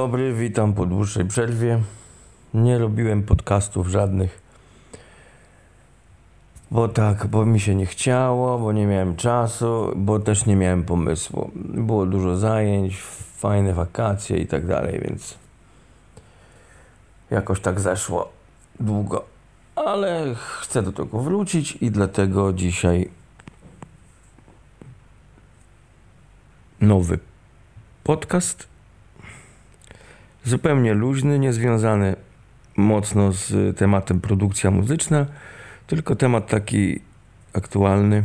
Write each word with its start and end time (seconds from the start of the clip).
Dobry, 0.00 0.34
witam 0.34 0.72
po 0.72 0.86
dłuższej 0.86 1.24
przerwie. 1.24 1.82
Nie 2.54 2.78
robiłem 2.78 3.22
podcastów 3.22 3.88
żadnych, 3.88 4.42
bo 6.70 6.88
tak, 6.88 7.26
bo 7.26 7.46
mi 7.46 7.60
się 7.60 7.74
nie 7.74 7.86
chciało, 7.86 8.58
bo 8.58 8.72
nie 8.72 8.86
miałem 8.86 9.16
czasu, 9.16 9.92
bo 9.96 10.18
też 10.18 10.46
nie 10.46 10.56
miałem 10.56 10.84
pomysłu. 10.84 11.50
Było 11.54 12.06
dużo 12.06 12.36
zajęć, 12.36 13.02
fajne 13.36 13.74
wakacje 13.74 14.38
i 14.38 14.46
tak 14.46 14.66
dalej, 14.66 15.00
więc 15.04 15.38
jakoś 17.30 17.60
tak 17.60 17.80
zeszło 17.80 18.32
długo. 18.80 19.24
Ale 19.76 20.34
chcę 20.34 20.82
do 20.82 20.92
tego 20.92 21.18
wrócić 21.18 21.76
i 21.80 21.90
dlatego 21.90 22.52
dzisiaj 22.52 23.10
nowy 26.80 27.18
podcast. 28.04 28.70
Zupełnie 30.44 30.94
luźny, 30.94 31.38
niezwiązany 31.38 32.16
mocno 32.76 33.32
z 33.32 33.76
tematem 33.76 34.20
produkcja 34.20 34.70
muzyczna, 34.70 35.26
tylko 35.86 36.16
temat 36.16 36.46
taki 36.46 37.00
aktualny. 37.52 38.22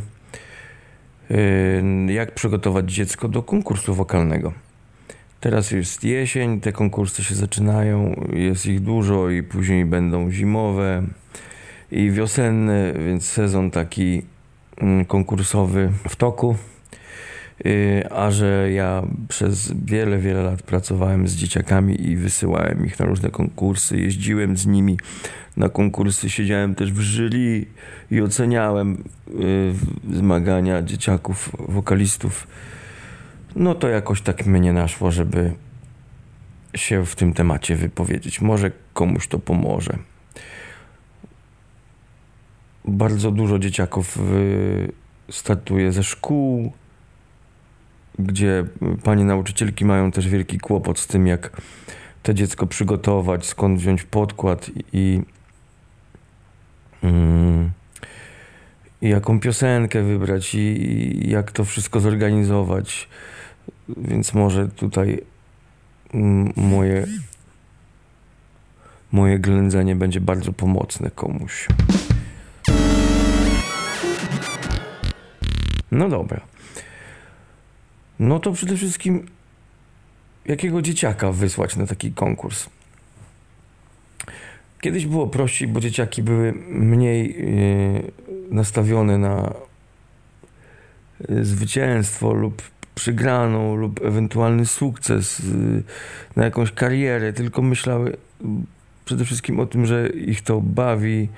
Yy, 1.29 2.13
jak 2.13 2.33
przygotować 2.35 2.91
dziecko 2.91 3.27
do 3.27 3.43
konkursu 3.43 3.95
wokalnego? 3.95 4.53
Teraz 5.39 5.71
jest 5.71 6.03
jesień, 6.03 6.61
te 6.61 6.71
konkursy 6.71 7.23
się 7.23 7.35
zaczynają, 7.35 8.25
jest 8.33 8.65
ich 8.65 8.79
dużo 8.79 9.29
i 9.29 9.43
później 9.43 9.85
będą 9.85 10.31
zimowe 10.31 11.03
i 11.91 12.11
wiosenne, 12.11 12.93
więc 12.93 13.25
sezon 13.25 13.71
taki 13.71 14.21
mm, 14.77 15.05
konkursowy 15.05 15.91
w 16.09 16.15
toku. 16.15 16.55
Y, 17.65 18.03
a 18.11 18.31
że 18.31 18.71
ja 18.71 19.03
przez 19.27 19.73
wiele, 19.85 20.17
wiele 20.17 20.43
lat 20.43 20.61
pracowałem 20.61 21.27
z 21.27 21.35
dzieciakami 21.35 22.07
i 22.07 22.15
wysyłałem 22.15 22.85
ich 22.85 22.99
na 22.99 23.05
różne 23.05 23.29
konkursy, 23.29 23.97
jeździłem 23.97 24.57
z 24.57 24.65
nimi 24.65 24.97
na 25.57 25.69
konkursy, 25.69 26.29
siedziałem 26.29 26.75
też 26.75 26.91
w 26.91 27.01
jury 27.01 27.65
i 28.11 28.21
oceniałem 28.21 29.03
y, 29.29 29.73
zmagania 30.13 30.81
dzieciaków, 30.81 31.51
wokalistów. 31.59 32.47
No 33.55 33.75
to 33.75 33.87
jakoś 33.87 34.21
tak 34.21 34.45
mnie 34.45 34.73
naszło, 34.73 35.11
żeby 35.11 35.53
się 36.73 37.05
w 37.05 37.15
tym 37.15 37.33
temacie 37.33 37.75
wypowiedzieć. 37.75 38.41
Może 38.41 38.71
komuś 38.93 39.27
to 39.27 39.39
pomoże. 39.39 39.97
Bardzo 42.85 43.31
dużo 43.31 43.59
dzieciaków 43.59 44.19
startuje 45.29 45.91
ze 45.91 46.03
szkół, 46.03 46.73
gdzie 48.19 48.65
panie 49.03 49.25
nauczycielki 49.25 49.85
mają 49.85 50.11
też 50.11 50.27
wielki 50.27 50.59
kłopot 50.59 50.99
z 50.99 51.07
tym, 51.07 51.27
jak 51.27 51.61
to 52.23 52.33
dziecko 52.33 52.67
przygotować, 52.67 53.45
skąd 53.45 53.79
wziąć 53.79 54.03
podkład 54.03 54.71
i, 54.93 55.21
mm, 57.03 57.71
i 59.01 59.09
jaką 59.09 59.39
piosenkę 59.39 60.03
wybrać 60.03 60.55
i, 60.55 60.57
i 60.57 61.29
jak 61.29 61.51
to 61.51 61.65
wszystko 61.65 61.99
zorganizować. 61.99 63.09
Więc 63.97 64.33
może 64.33 64.67
tutaj 64.67 65.21
mm, 66.13 66.53
moje, 66.55 67.07
moje 69.11 69.39
ględzenie 69.39 69.95
będzie 69.95 70.21
bardzo 70.21 70.53
pomocne 70.53 71.11
komuś. 71.11 71.67
No 75.91 76.09
dobra. 76.09 76.54
No 78.19 78.39
to 78.39 78.51
przede 78.51 78.77
wszystkim 78.77 79.27
jakiego 80.45 80.81
dzieciaka 80.81 81.31
wysłać 81.31 81.75
na 81.75 81.87
taki 81.87 82.11
konkurs? 82.11 82.69
Kiedyś 84.81 85.05
było 85.05 85.27
prościej, 85.27 85.67
bo 85.67 85.79
dzieciaki 85.79 86.23
były 86.23 86.53
mniej 86.69 87.35
yy, 87.37 88.11
nastawione 88.49 89.17
na 89.17 89.53
yy, 91.29 91.45
zwycięstwo 91.45 92.33
lub 92.33 92.61
przygraną 92.95 93.75
lub 93.75 94.01
ewentualny 94.05 94.65
sukces, 94.65 95.39
yy, 95.39 95.83
na 96.35 96.43
jakąś 96.43 96.71
karierę, 96.71 97.33
tylko 97.33 97.61
myślały 97.61 98.17
przede 99.05 99.25
wszystkim 99.25 99.59
o 99.59 99.65
tym, 99.65 99.85
że 99.85 100.09
ich 100.09 100.41
to 100.41 100.61
bawi, 100.61 101.29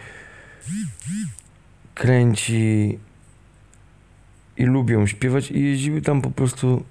kręci, 1.95 2.99
i 4.57 4.65
lubią 4.65 5.07
śpiewać 5.07 5.51
i 5.51 5.63
jeździły 5.63 6.01
tam 6.01 6.21
po 6.21 6.31
prostu 6.31 6.83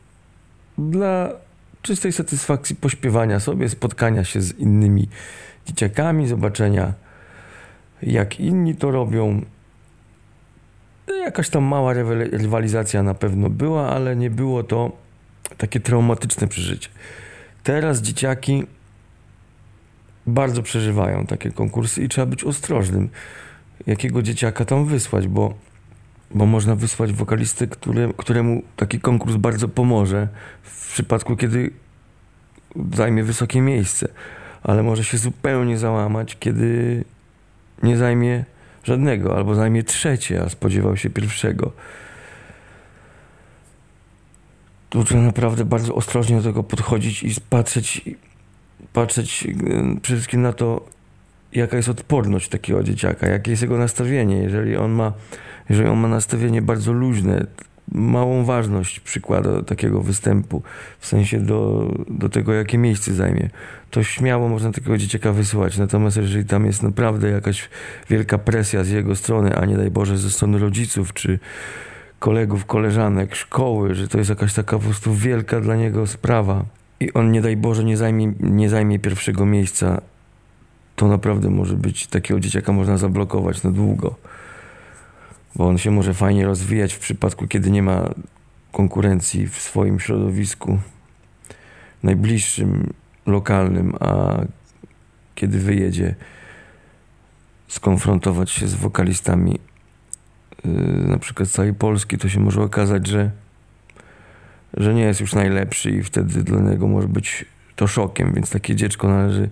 dla 0.78 1.32
czystej 1.82 2.12
satysfakcji 2.12 2.76
pośpiewania 2.76 3.40
sobie, 3.40 3.68
spotkania 3.68 4.24
się 4.24 4.40
z 4.40 4.58
innymi 4.58 5.08
dzieciakami, 5.66 6.26
zobaczenia 6.26 6.92
jak 8.02 8.40
inni 8.40 8.74
to 8.74 8.90
robią. 8.90 9.42
Jakaś 11.20 11.48
tam 11.48 11.64
mała 11.64 11.92
rywalizacja 12.32 13.02
na 13.02 13.14
pewno 13.14 13.50
była, 13.50 13.90
ale 13.90 14.16
nie 14.16 14.30
było 14.30 14.62
to 14.62 14.92
takie 15.56 15.80
traumatyczne 15.80 16.48
przeżycie. 16.48 16.88
Teraz 17.62 18.02
dzieciaki 18.02 18.64
bardzo 20.26 20.62
przeżywają 20.62 21.26
takie 21.26 21.50
konkursy 21.50 22.02
i 22.02 22.08
trzeba 22.08 22.26
być 22.26 22.44
ostrożnym, 22.44 23.08
jakiego 23.86 24.22
dzieciaka 24.22 24.64
tam 24.64 24.86
wysłać, 24.86 25.28
bo 25.28 25.54
bo 26.30 26.46
można 26.46 26.76
wysłać 26.76 27.12
wokalistę, 27.12 27.66
który, 27.66 28.12
któremu 28.16 28.62
taki 28.76 29.00
konkurs 29.00 29.36
bardzo 29.36 29.68
pomoże 29.68 30.28
w 30.62 30.92
przypadku, 30.92 31.36
kiedy 31.36 31.70
zajmie 32.94 33.24
wysokie 33.24 33.60
miejsce, 33.60 34.08
ale 34.62 34.82
może 34.82 35.04
się 35.04 35.18
zupełnie 35.18 35.78
załamać, 35.78 36.36
kiedy 36.38 37.04
nie 37.82 37.96
zajmie 37.96 38.44
żadnego, 38.84 39.36
albo 39.36 39.54
zajmie 39.54 39.82
trzecie, 39.82 40.42
a 40.42 40.48
spodziewał 40.48 40.96
się 40.96 41.10
pierwszego. 41.10 41.72
Tu 44.90 45.04
trzeba 45.04 45.22
naprawdę 45.22 45.64
bardzo 45.64 45.94
ostrożnie 45.94 46.36
do 46.36 46.42
tego 46.42 46.62
podchodzić 46.62 47.22
i 47.22 47.34
patrzeć, 47.50 48.00
patrzeć 48.92 49.46
e, 49.46 50.00
przede 50.00 50.16
wszystkim 50.16 50.42
na 50.42 50.52
to, 50.52 50.95
jaka 51.52 51.76
jest 51.76 51.88
odporność 51.88 52.48
takiego 52.48 52.82
dzieciaka, 52.82 53.28
jakie 53.28 53.50
jest 53.50 53.62
jego 53.62 53.78
nastawienie. 53.78 54.36
Jeżeli 54.36 54.76
on 54.76 54.92
ma 54.92 55.12
jeżeli 55.68 55.88
on 55.88 55.98
ma 55.98 56.08
nastawienie 56.08 56.62
bardzo 56.62 56.92
luźne, 56.92 57.46
małą 57.92 58.44
ważność 58.44 59.00
przykłada 59.00 59.52
do 59.52 59.62
takiego 59.62 60.00
występu, 60.00 60.62
w 60.98 61.06
sensie 61.06 61.40
do, 61.40 61.90
do 62.08 62.28
tego, 62.28 62.52
jakie 62.52 62.78
miejsce 62.78 63.14
zajmie, 63.14 63.50
to 63.90 64.02
śmiało 64.02 64.48
można 64.48 64.72
takiego 64.72 64.98
dzieciaka 64.98 65.32
wysyłać. 65.32 65.78
Natomiast 65.78 66.16
jeżeli 66.16 66.44
tam 66.44 66.66
jest 66.66 66.82
naprawdę 66.82 67.30
jakaś 67.30 67.68
wielka 68.10 68.38
presja 68.38 68.84
z 68.84 68.90
jego 68.90 69.16
strony, 69.16 69.56
a 69.56 69.64
nie 69.64 69.76
daj 69.76 69.90
Boże 69.90 70.18
ze 70.18 70.30
strony 70.30 70.58
rodziców, 70.58 71.12
czy 71.12 71.38
kolegów, 72.18 72.66
koleżanek, 72.66 73.34
szkoły, 73.34 73.94
że 73.94 74.08
to 74.08 74.18
jest 74.18 74.30
jakaś 74.30 74.54
taka 74.54 74.78
po 74.78 74.84
prostu 74.84 75.14
wielka 75.14 75.60
dla 75.60 75.76
niego 75.76 76.06
sprawa 76.06 76.64
i 77.00 77.12
on 77.12 77.32
nie 77.32 77.42
daj 77.42 77.56
Boże 77.56 77.84
nie 77.84 77.96
zajmie, 77.96 78.32
nie 78.40 78.68
zajmie 78.68 78.98
pierwszego 78.98 79.46
miejsca, 79.46 80.00
to 80.96 81.08
naprawdę 81.08 81.50
może 81.50 81.76
być 81.76 82.06
takiego 82.06 82.40
dzieciaka 82.40 82.72
można 82.72 82.98
zablokować 82.98 83.62
na 83.62 83.70
długo. 83.70 84.14
Bo 85.56 85.68
on 85.68 85.78
się 85.78 85.90
może 85.90 86.14
fajnie 86.14 86.46
rozwijać 86.46 86.92
w 86.94 86.98
przypadku, 86.98 87.48
kiedy 87.48 87.70
nie 87.70 87.82
ma 87.82 88.14
konkurencji 88.72 89.48
w 89.48 89.56
swoim 89.56 90.00
środowisku 90.00 90.78
najbliższym, 92.02 92.92
lokalnym, 93.26 93.94
a 94.00 94.40
kiedy 95.34 95.58
wyjedzie 95.58 96.14
skonfrontować 97.68 98.50
się 98.50 98.68
z 98.68 98.74
wokalistami 98.74 99.58
yy, 100.64 100.72
na 101.08 101.18
przykład 101.18 101.48
całej 101.48 101.74
Polski, 101.74 102.18
to 102.18 102.28
się 102.28 102.40
może 102.40 102.62
okazać, 102.62 103.06
że, 103.06 103.30
że 104.74 104.94
nie 104.94 105.02
jest 105.02 105.20
już 105.20 105.34
najlepszy 105.34 105.90
i 105.90 106.02
wtedy 106.02 106.42
dla 106.42 106.60
niego 106.60 106.88
może 106.88 107.08
być 107.08 107.44
to 107.76 107.86
szokiem, 107.86 108.32
więc 108.34 108.50
takie 108.50 108.74
dziecko 108.74 109.08
należy 109.08 109.48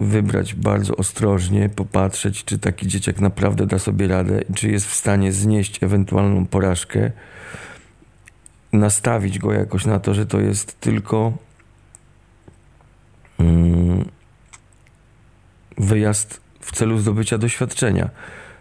wybrać 0.00 0.54
bardzo 0.54 0.96
ostrożnie, 0.96 1.68
popatrzeć, 1.68 2.44
czy 2.44 2.58
taki 2.58 2.86
dzieciak 2.86 3.20
naprawdę 3.20 3.66
da 3.66 3.78
sobie 3.78 4.08
radę, 4.08 4.40
czy 4.54 4.68
jest 4.70 4.86
w 4.86 4.94
stanie 4.94 5.32
znieść 5.32 5.82
ewentualną 5.82 6.46
porażkę, 6.46 7.10
nastawić 8.72 9.38
go 9.38 9.52
jakoś 9.52 9.84
na 9.84 10.00
to, 10.00 10.14
że 10.14 10.26
to 10.26 10.40
jest 10.40 10.80
tylko 10.80 11.32
mm, 13.38 14.04
wyjazd 15.78 16.40
w 16.60 16.72
celu 16.72 16.98
zdobycia 16.98 17.38
doświadczenia, 17.38 18.10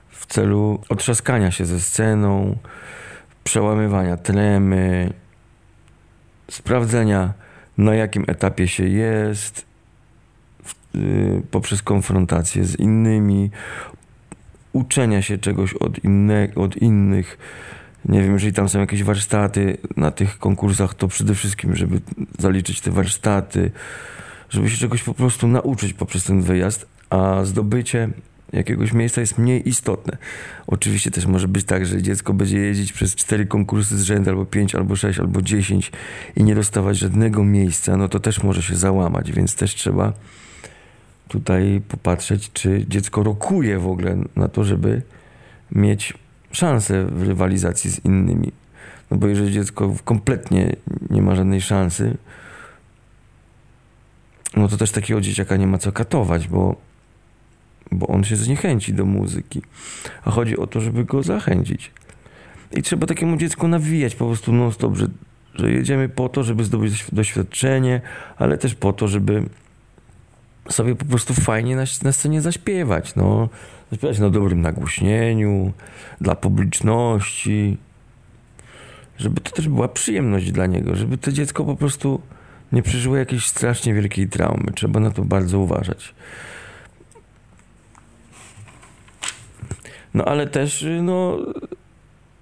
w 0.10 0.26
celu 0.26 0.81
otrzaskania 0.90 1.52
się 1.52 1.66
ze 1.66 1.80
sceną, 1.80 2.58
przełamywania 3.44 4.18
tremy, 4.18 5.14
sprawdzenia 6.52 7.34
na 7.78 7.96
jakim 7.96 8.26
etapie 8.28 8.68
się 8.68 8.88
jest, 8.88 9.66
poprzez 11.51 11.81
konfrontację 11.81 12.65
z 12.65 12.80
innymi, 12.80 13.51
uczenia 14.74 15.21
się 15.21 15.38
czegoś 15.38 15.74
od, 15.74 16.03
inne, 16.03 16.47
od 16.56 16.77
innych, 16.77 17.38
Nie 18.06 18.21
wiem, 18.21 18.33
jeżeli 18.33 18.53
tam 18.53 18.69
są 18.69 18.80
jakieś 18.80 19.03
warsztaty 19.03 19.77
na 19.97 20.12
tych 20.12 20.38
konkursach, 20.38 20.94
to 20.94 21.07
przede 21.07 21.36
wszystkim, 21.36 21.75
żeby 21.75 22.01
zaliczyć 22.39 22.81
te 22.81 22.92
warsztaty, 22.92 23.71
żeby 24.50 24.69
się 24.69 24.77
czegoś 24.77 25.03
po 25.03 25.13
prostu 25.13 25.47
nauczyć 25.47 25.94
poprzez 25.94 26.24
ten 26.24 26.42
wyjazd, 26.42 26.86
a 27.09 27.45
zdobycie 27.45 28.09
jakiegoś 28.53 28.94
miejsca 28.94 29.21
jest 29.21 29.38
mniej 29.38 29.69
istotne. 29.69 30.18
Oczywiście 30.68 31.12
też 31.12 31.25
może 31.25 31.47
być 31.47 31.65
tak, 31.65 31.86
że 31.86 32.01
dziecko 32.01 32.33
będzie 32.33 32.57
jeździć 32.57 32.94
przez 32.94 33.15
cztery 33.15 33.45
konkursy 33.45 33.97
z 33.97 34.03
rzędu, 34.03 34.30
albo 34.30 34.45
pięć, 34.45 34.75
albo 34.75 34.95
sześć, 34.95 35.19
albo 35.19 35.42
dziesięć 35.42 35.92
i 36.36 36.44
nie 36.44 36.56
dostawać 36.56 36.97
żadnego 36.97 37.44
miejsca, 37.44 37.97
no 37.97 38.09
to 38.09 38.19
też 38.19 38.44
może 38.44 38.62
się 38.62 38.75
załamać, 38.75 39.31
więc 39.31 39.56
też 39.56 39.75
trzeba 39.75 40.13
tutaj 41.27 41.81
popatrzeć, 41.88 42.51
czy 42.54 42.86
dziecko 42.88 43.24
rokuje 43.24 43.80
w 43.80 43.88
ogóle 43.88 44.18
na 44.36 44.48
to, 44.48 44.63
żeby 44.63 45.01
mieć 45.72 46.13
szansę 46.51 47.06
w 47.06 47.24
rywalizacji 47.24 47.92
z 47.92 48.06
innymi. 48.06 48.51
No 49.12 49.18
bo 49.18 49.27
jeżeli 49.27 49.51
dziecko 49.51 49.95
kompletnie 50.04 50.75
nie 51.10 51.22
ma 51.22 51.36
żadnej 51.36 51.62
szansy, 51.62 52.18
no 54.57 54.68
to 54.68 54.77
też 54.77 54.92
takiego 54.92 55.22
dzieciaka 55.22 55.57
nie 55.57 55.68
ma 55.68 55.77
co 55.77 55.92
katować, 55.92 56.48
bo, 56.48 56.75
bo 57.92 58.07
on 58.07 58.24
się 58.24 58.36
zniechęci 58.36 58.94
do 58.94 59.06
muzyki. 59.06 59.62
A 60.25 60.31
chodzi 60.31 60.57
o 60.57 60.68
to, 60.68 60.81
żeby 60.81 61.06
go 61.06 61.24
zachęcić. 61.24 61.92
I 62.71 62.81
trzeba 62.81 63.07
takiemu 63.07 63.38
dziecku 63.38 63.68
nawijać 63.68 64.16
po 64.16 64.25
prostu 64.25 64.54
non-stop, 64.54 64.95
że, 64.95 65.07
że 65.54 65.71
jedziemy 65.71 66.10
po 66.10 66.30
to, 66.30 66.44
żeby 66.44 66.63
zdobyć 66.63 67.06
doświadczenie, 67.12 68.01
ale 68.38 68.57
też 68.57 68.75
po 68.75 68.94
to, 68.94 69.07
żeby 69.07 69.44
sobie 70.70 70.96
po 70.96 71.06
prostu 71.06 71.34
fajnie 71.34 71.76
na, 71.76 71.84
na 72.04 72.12
scenie 72.12 72.42
zaśpiewać. 72.42 73.16
No, 73.16 73.50
zaśpiewać 73.92 74.20
na 74.20 74.30
dobrym 74.30 74.62
nagłośnieniu, 74.62 75.72
dla 76.22 76.36
publiczności, 76.36 77.78
żeby 79.18 79.42
to 79.42 79.52
też 79.52 79.70
była 79.70 79.88
przyjemność 79.88 80.52
dla 80.52 80.66
niego, 80.66 80.96
żeby 80.96 81.18
to 81.18 81.32
dziecko 81.32 81.66
po 81.66 81.76
prostu 81.76 82.22
nie 82.72 82.84
przeżyło 82.84 83.18
jakiejś 83.18 83.46
strasznie 83.46 83.94
wielkiej 83.94 84.30
traumy. 84.30 84.72
Trzeba 84.76 85.00
na 85.00 85.12
to 85.12 85.26
bardzo 85.26 85.60
uważać. 85.60 86.16
No 90.14 90.26
ale 90.26 90.48
też, 90.48 90.86
no, 91.02 91.38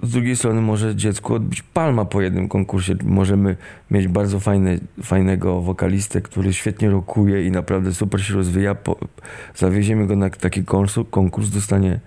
z 0.04 0.12
drugiej 0.12 0.36
strony 0.36 0.62
może 0.62 0.96
dziecku 0.96 1.34
odbić 1.34 1.62
palma 1.62 2.06
po 2.06 2.22
jednym 2.22 2.48
konkursie. 2.50 2.96
Możemy 3.04 3.58
mieć 3.92 4.08
bardzo 4.08 4.40
fajne, 4.40 4.78
fajnego 5.04 5.62
wokalistę, 5.62 6.22
który 6.22 6.54
świetnie 6.54 6.90
rokuje 6.90 7.48
i 7.48 7.52
naprawdę 7.52 7.94
super 7.94 8.26
się 8.26 8.34
rozwija. 8.34 8.76
Po, 8.76 8.98
zawieziemy 9.56 10.08
go 10.08 10.16
na 10.16 10.30
taki 10.30 10.64
konkurs, 10.64 10.96
konkurs, 11.12 11.50
dostanie 11.50 12.00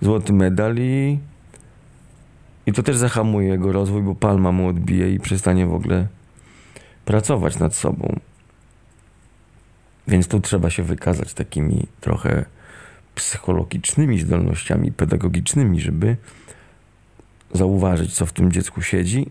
złoty 0.00 0.32
medal 0.32 0.76
i, 0.78 1.18
i 2.66 2.72
to 2.72 2.82
też 2.82 2.96
zahamuje 2.96 3.48
jego 3.48 3.72
rozwój, 3.72 4.02
bo 4.02 4.14
palma 4.14 4.52
mu 4.52 4.68
odbije 4.68 5.14
i 5.14 5.20
przestanie 5.20 5.66
w 5.66 5.74
ogóle 5.74 6.06
pracować 7.04 7.58
nad 7.58 7.74
sobą. 7.74 8.20
Więc 10.08 10.28
tu 10.28 10.40
trzeba 10.40 10.70
się 10.70 10.82
wykazać 10.82 11.34
takimi 11.34 11.86
trochę 12.00 12.44
psychologicznymi 13.14 14.18
zdolnościami 14.18 14.92
pedagogicznymi, 14.92 15.80
żeby 15.80 16.16
zauważyć, 17.54 18.14
co 18.14 18.26
w 18.26 18.32
tym 18.32 18.52
dziecku 18.52 18.82
siedzi, 18.82 19.30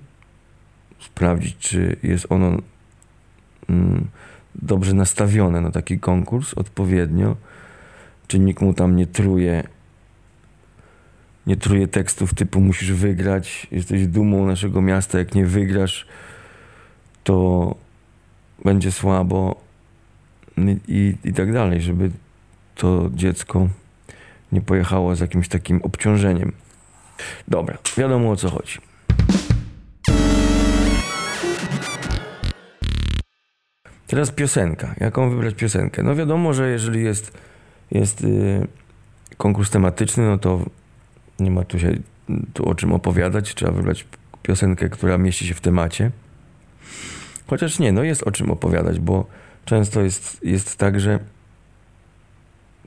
sprawdzić, 0.99 1.57
czy 1.57 1.95
jest 2.03 2.25
ono 2.29 2.57
mm, 3.69 4.07
dobrze 4.55 4.93
nastawione 4.93 5.61
na 5.61 5.71
taki 5.71 5.99
konkurs 5.99 6.53
odpowiednio, 6.53 7.35
czy 8.27 8.39
nikt 8.39 8.61
mu 8.61 8.73
tam 8.73 8.95
nie 8.95 9.07
truje 9.07 9.63
nie 11.47 11.57
truje 11.57 11.87
tekstów 11.87 12.33
typu 12.33 12.61
musisz 12.61 12.91
wygrać, 12.91 13.67
jesteś 13.71 14.07
dumą 14.07 14.45
naszego 14.45 14.81
miasta, 14.81 15.19
jak 15.19 15.35
nie 15.35 15.45
wygrasz, 15.45 16.07
to 17.23 17.75
będzie 18.65 18.91
słabo 18.91 19.61
i, 20.57 20.77
i, 20.87 21.29
i 21.29 21.33
tak 21.33 21.53
dalej, 21.53 21.81
żeby 21.81 22.11
to 22.75 23.09
dziecko 23.13 23.67
nie 24.51 24.61
pojechało 24.61 25.15
z 25.15 25.19
jakimś 25.19 25.47
takim 25.47 25.81
obciążeniem. 25.81 26.51
Dobra, 27.47 27.77
wiadomo 27.97 28.31
o 28.31 28.35
co 28.35 28.49
chodzi. 28.49 28.79
Teraz 34.07 34.31
piosenka. 34.31 34.95
Jaką 34.99 35.29
wybrać 35.29 35.55
piosenkę? 35.55 36.03
No 36.03 36.15
wiadomo, 36.15 36.53
że 36.53 36.69
jeżeli 36.69 37.03
jest, 37.03 37.37
jest 37.91 38.21
yy, 38.21 38.67
konkurs 39.37 39.69
tematyczny, 39.69 40.25
no 40.25 40.37
to 40.37 40.65
nie 41.39 41.51
ma 41.51 41.63
tu 41.63 41.79
się 41.79 41.93
tu 42.53 42.69
o 42.69 42.75
czym 42.75 42.93
opowiadać. 42.93 43.55
Trzeba 43.55 43.71
wybrać 43.71 44.05
piosenkę, 44.43 44.89
która 44.89 45.17
mieści 45.17 45.47
się 45.47 45.53
w 45.53 45.61
temacie. 45.61 46.11
Chociaż 47.47 47.79
nie, 47.79 47.91
no 47.91 48.03
jest 48.03 48.23
o 48.23 48.31
czym 48.31 48.51
opowiadać, 48.51 48.99
bo 48.99 49.25
często 49.65 50.01
jest, 50.01 50.43
jest 50.43 50.77
tak, 50.77 50.99
że 50.99 51.19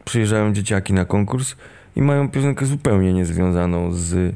przyjeżdżają 0.04 0.52
dzieciaki 0.52 0.92
na 0.92 1.04
konkurs 1.04 1.56
i 1.96 2.02
mają 2.02 2.28
piosenkę 2.28 2.66
zupełnie 2.66 3.12
niezwiązaną 3.12 3.92
z, 3.92 4.34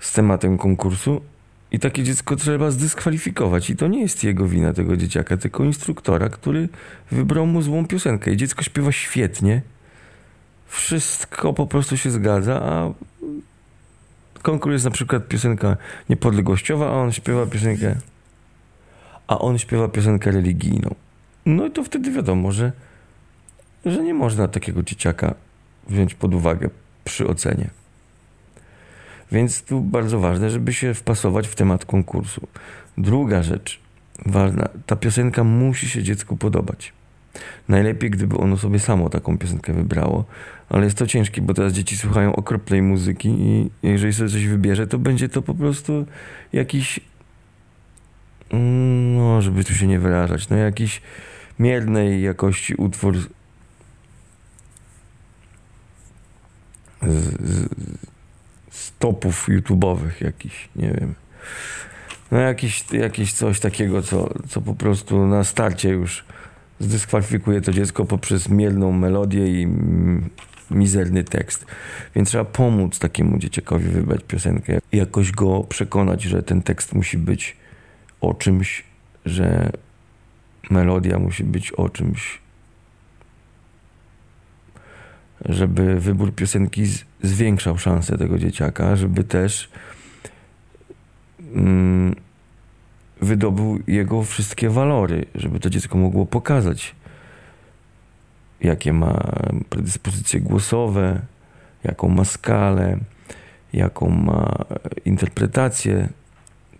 z 0.00 0.12
tematem 0.12 0.58
konkursu. 0.58 1.22
I 1.70 1.78
takie 1.78 2.02
dziecko 2.02 2.36
trzeba 2.36 2.70
zdyskwalifikować. 2.70 3.70
I 3.70 3.76
to 3.76 3.88
nie 3.88 4.00
jest 4.00 4.24
jego 4.24 4.48
wina, 4.48 4.72
tego 4.72 4.96
dzieciaka, 4.96 5.36
tylko 5.36 5.64
instruktora, 5.64 6.28
który 6.28 6.68
wybrał 7.10 7.46
mu 7.46 7.62
złą 7.62 7.86
piosenkę. 7.86 8.32
I 8.32 8.36
dziecko 8.36 8.62
śpiewa 8.62 8.92
świetnie. 8.92 9.62
Wszystko 10.66 11.52
po 11.52 11.66
prostu 11.66 11.96
się 11.96 12.10
zgadza, 12.10 12.62
a 12.62 12.92
konkurs 14.42 14.72
jest 14.72 14.84
na 14.84 14.90
przykład 14.90 15.28
piosenka 15.28 15.76
niepodległościowa, 16.08 16.86
a 16.86 16.92
on 16.92 17.12
śpiewa 17.12 17.46
piosenkę. 17.46 17.96
A 19.26 19.38
on 19.38 19.58
śpiewa 19.58 19.88
piosenkę 19.88 20.30
religijną. 20.30 20.94
No 21.46 21.66
i 21.66 21.70
to 21.70 21.84
wtedy 21.84 22.10
wiadomo, 22.10 22.52
że, 22.52 22.72
że 23.84 24.02
nie 24.02 24.14
można 24.14 24.48
takiego 24.48 24.82
dzieciaka 24.82 25.34
wziąć 25.92 26.14
pod 26.14 26.34
uwagę 26.34 26.70
przy 27.04 27.26
ocenie. 27.26 27.70
Więc 29.32 29.62
tu 29.62 29.80
bardzo 29.80 30.20
ważne, 30.20 30.50
żeby 30.50 30.72
się 30.72 30.94
wpasować 30.94 31.48
w 31.48 31.54
temat 31.54 31.84
konkursu. 31.84 32.46
Druga 32.98 33.42
rzecz 33.42 33.80
ważna, 34.26 34.68
ta 34.86 34.96
piosenka 34.96 35.44
musi 35.44 35.88
się 35.88 36.02
dziecku 36.02 36.36
podobać. 36.36 36.92
Najlepiej, 37.68 38.10
gdyby 38.10 38.36
ono 38.36 38.56
sobie 38.56 38.78
samo 38.78 39.08
taką 39.08 39.38
piosenkę 39.38 39.72
wybrało, 39.72 40.24
ale 40.68 40.84
jest 40.84 40.98
to 40.98 41.06
ciężkie, 41.06 41.42
bo 41.42 41.54
teraz 41.54 41.72
dzieci 41.72 41.96
słuchają 41.96 42.36
okropnej 42.36 42.82
muzyki 42.82 43.28
i 43.28 43.70
jeżeli 43.82 44.12
sobie 44.12 44.30
coś 44.30 44.46
wybierze, 44.46 44.86
to 44.86 44.98
będzie 44.98 45.28
to 45.28 45.42
po 45.42 45.54
prostu 45.54 46.06
jakiś, 46.52 47.00
mm, 48.50 49.16
no, 49.16 49.42
żeby 49.42 49.64
tu 49.64 49.74
się 49.74 49.86
nie 49.86 49.98
wyrażać, 49.98 50.48
no 50.48 50.56
jakiś 50.56 51.02
miernej 51.58 52.22
jakości 52.22 52.74
utwór 52.74 53.16
z, 57.02 57.68
z 58.70 58.92
topów 58.98 59.48
YouTube'owych 59.48 60.24
jakiś, 60.24 60.68
nie 60.76 60.90
wiem. 61.00 61.14
No 62.30 62.38
jakiś, 62.38 62.92
jakiś 62.92 63.32
coś 63.32 63.60
takiego, 63.60 64.02
co, 64.02 64.34
co 64.48 64.60
po 64.60 64.74
prostu 64.74 65.26
na 65.26 65.44
starcie 65.44 65.88
już 65.88 66.24
zdyskwalifikuje 66.80 67.60
to 67.60 67.72
dziecko 67.72 68.04
poprzez 68.04 68.48
mielną 68.48 68.92
melodię 68.92 69.62
i 69.62 69.68
mizerny 70.70 71.24
tekst. 71.24 71.66
Więc 72.14 72.28
trzeba 72.28 72.44
pomóc 72.44 72.98
takiemu 72.98 73.38
dzieciakowi 73.38 73.88
wybrać 73.88 74.20
piosenkę 74.28 74.78
i 74.92 74.96
jakoś 74.96 75.32
go 75.32 75.60
przekonać, 75.60 76.22
że 76.22 76.42
ten 76.42 76.62
tekst 76.62 76.94
musi 76.94 77.18
być 77.18 77.56
o 78.20 78.34
czymś, 78.34 78.84
że 79.24 79.70
melodia 80.70 81.18
musi 81.18 81.44
być 81.44 81.72
o 81.72 81.88
czymś, 81.88 82.38
żeby 85.48 86.00
wybór 86.00 86.34
piosenki 86.34 86.84
zwiększał 87.22 87.78
szanse 87.78 88.18
tego 88.18 88.38
dzieciaka, 88.38 88.96
żeby 88.96 89.24
też 89.24 89.70
mm, 91.54 92.14
wydobył 93.20 93.82
jego 93.86 94.22
wszystkie 94.22 94.70
walory, 94.70 95.26
żeby 95.34 95.60
to 95.60 95.70
dziecko 95.70 95.98
mogło 95.98 96.26
pokazać, 96.26 96.94
jakie 98.60 98.92
ma 98.92 99.32
predyspozycje 99.68 100.40
głosowe, 100.40 101.20
jaką 101.84 102.08
ma 102.08 102.24
skalę, 102.24 102.98
jaką 103.72 104.08
ma 104.10 104.64
interpretację 105.04 106.08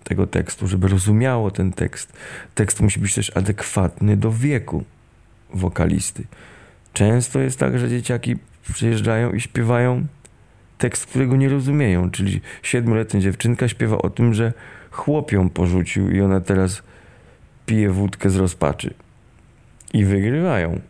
tego 0.05 0.27
tekstu, 0.27 0.69
żeby 0.69 0.89
rozumiało 0.89 1.51
ten 1.51 1.73
tekst. 1.73 2.13
Tekst 2.55 2.81
musi 2.81 3.01
być 3.01 3.15
też 3.15 3.37
adekwatny 3.37 4.17
do 4.17 4.33
wieku 4.33 4.85
wokalisty. 5.55 6.25
Często 6.93 7.41
jest 7.41 7.59
tak, 7.59 7.79
że 7.79 7.89
dzieciaki 7.89 8.37
przyjeżdżają 8.73 9.31
i 9.31 9.41
śpiewają 9.41 10.07
tekst, 10.79 11.07
którego 11.07 11.37
nie 11.37 11.49
rozumieją. 11.49 12.11
Czyli 12.11 12.41
siedmioletnia 12.63 13.21
dziewczynka 13.21 13.69
śpiewa 13.69 13.99
o 13.99 14.11
tym, 14.11 14.35
że 14.35 14.53
chłop 14.91 15.33
ją 15.33 15.51
porzucił 15.51 16.11
i 16.11 16.21
ona 16.21 16.41
teraz 16.41 16.83
pije 17.67 17.91
wódkę 17.91 18.31
z 18.31 18.37
rozpaczy. 18.37 18.95
I 19.93 20.05
wygrywają. 20.05 20.81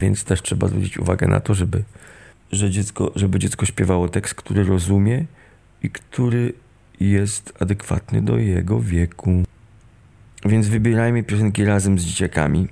Więc 0.00 0.24
też 0.24 0.42
trzeba 0.42 0.68
zwrócić 0.68 0.98
uwagę 0.98 1.28
na 1.28 1.40
to, 1.40 1.54
żeby, 1.54 1.82
że 2.52 2.70
dziecko, 2.70 3.12
żeby 3.16 3.38
dziecko 3.38 3.66
śpiewało 3.66 4.08
tekst, 4.08 4.34
który 4.34 4.64
rozumie 4.64 5.24
i 5.82 5.90
który 5.90 6.52
jest 7.00 7.52
adekwatny 7.60 8.22
do 8.22 8.38
jego 8.38 8.80
wieku. 8.80 9.42
Więc 10.44 10.68
wybierajmy 10.68 11.22
piosenki 11.22 11.64
razem 11.64 11.98
z 11.98 12.04
dzieciakami, 12.04 12.68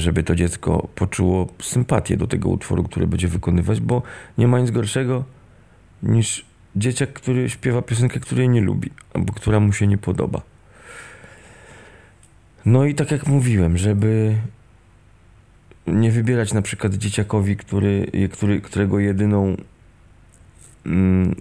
żeby 0.00 0.22
to 0.22 0.34
dziecko 0.34 0.88
poczuło 0.94 1.46
sympatię 1.62 2.16
do 2.16 2.26
tego 2.26 2.48
utworu, 2.48 2.82
który 2.82 3.06
będzie 3.06 3.28
wykonywać, 3.28 3.80
bo 3.80 4.02
nie 4.38 4.48
ma 4.48 4.60
nic 4.60 4.70
gorszego 4.70 5.24
niż 6.02 6.44
dzieciak, 6.76 7.12
który 7.12 7.50
śpiewa 7.50 7.82
piosenkę, 7.82 8.20
której 8.20 8.48
nie 8.48 8.60
lubi, 8.60 8.90
albo 9.14 9.32
która 9.32 9.60
mu 9.60 9.72
się 9.72 9.86
nie 9.86 9.98
podoba. 9.98 10.42
No 12.64 12.84
i 12.84 12.94
tak 12.94 13.10
jak 13.10 13.26
mówiłem, 13.26 13.78
żeby 13.78 14.36
nie 15.86 16.10
wybierać 16.10 16.52
na 16.52 16.62
przykład 16.62 16.94
dzieciakowi, 16.94 17.56
który, 17.56 18.06
który, 18.32 18.60
którego 18.60 18.98
jedyną 18.98 19.56
mm, 20.86 21.34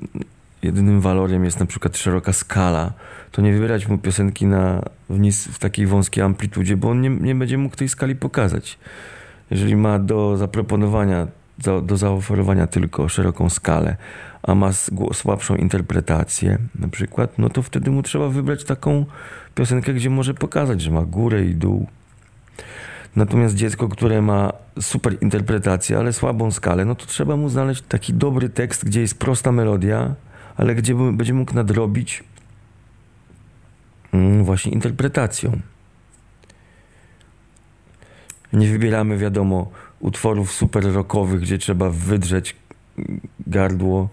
jedynym 0.66 1.02
walorem 1.02 1.46
jest 1.46 1.60
na 1.60 1.66
przykład 1.66 1.98
szeroka 1.98 2.34
skala, 2.34 2.94
to 3.32 3.42
nie 3.42 3.54
wybierać 3.54 3.88
mu 3.88 3.98
piosenki 3.98 4.46
na, 4.46 4.82
w, 5.10 5.20
nis, 5.20 5.48
w 5.48 5.60
takiej 5.60 5.88
wąskiej 5.88 6.24
amplitudzie, 6.24 6.78
bo 6.78 6.90
on 6.90 7.02
nie, 7.02 7.10
nie 7.10 7.36
będzie 7.36 7.58
mógł 7.58 7.76
tej 7.76 7.90
skali 7.90 8.16
pokazać. 8.16 8.80
Jeżeli 9.52 9.76
ma 9.76 10.00
do 10.00 10.38
zaproponowania, 10.38 11.28
do, 11.58 11.82
do 11.82 11.98
zaoferowania 11.98 12.68
tylko 12.68 13.10
szeroką 13.10 13.50
skalę, 13.50 13.98
a 14.44 14.56
ma 14.56 14.72
słabszą 15.14 15.56
interpretację 15.56 16.58
na 16.80 16.88
przykład, 16.88 17.38
no 17.38 17.50
to 17.50 17.62
wtedy 17.62 17.92
mu 17.92 18.04
trzeba 18.04 18.30
wybrać 18.30 18.64
taką 18.64 19.06
piosenkę, 19.56 19.94
gdzie 19.94 20.10
może 20.10 20.34
pokazać, 20.34 20.82
że 20.82 20.92
ma 20.92 21.02
górę 21.02 21.46
i 21.46 21.56
dół. 21.56 21.88
Natomiast 23.16 23.56
dziecko, 23.56 23.90
które 23.90 24.22
ma 24.22 24.52
super 24.82 25.18
interpretację, 25.22 25.98
ale 25.98 26.14
słabą 26.14 26.52
skalę, 26.52 26.86
no 26.86 26.96
to 26.96 27.06
trzeba 27.06 27.36
mu 27.36 27.50
znaleźć 27.50 27.82
taki 27.82 28.14
dobry 28.14 28.50
tekst, 28.50 28.86
gdzie 28.86 29.02
jest 29.02 29.20
prosta 29.20 29.52
melodia, 29.52 30.16
ale 30.58 30.76
gdzie 30.76 30.96
będzie 30.96 31.34
mógł 31.34 31.54
nadrobić 31.54 32.24
mm, 34.12 34.44
właśnie 34.44 34.72
interpretacją. 34.72 35.62
Nie 38.54 38.68
wybieramy, 38.68 39.18
wiadomo, 39.18 39.72
utworów 40.00 40.52
super 40.52 40.94
rockowych, 40.94 41.42
gdzie 41.42 41.58
trzeba 41.58 41.90
wydrzeć 41.90 42.56
gardło 43.48 44.10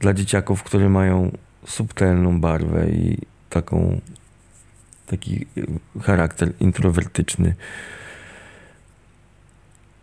dla 0.00 0.14
dzieciaków, 0.14 0.62
które 0.62 0.88
mają 0.88 1.30
subtelną 1.66 2.40
barwę 2.40 2.90
i 2.90 3.18
taką 3.50 4.00
taki 5.06 5.46
charakter 6.02 6.52
introwertyczny, 6.60 7.54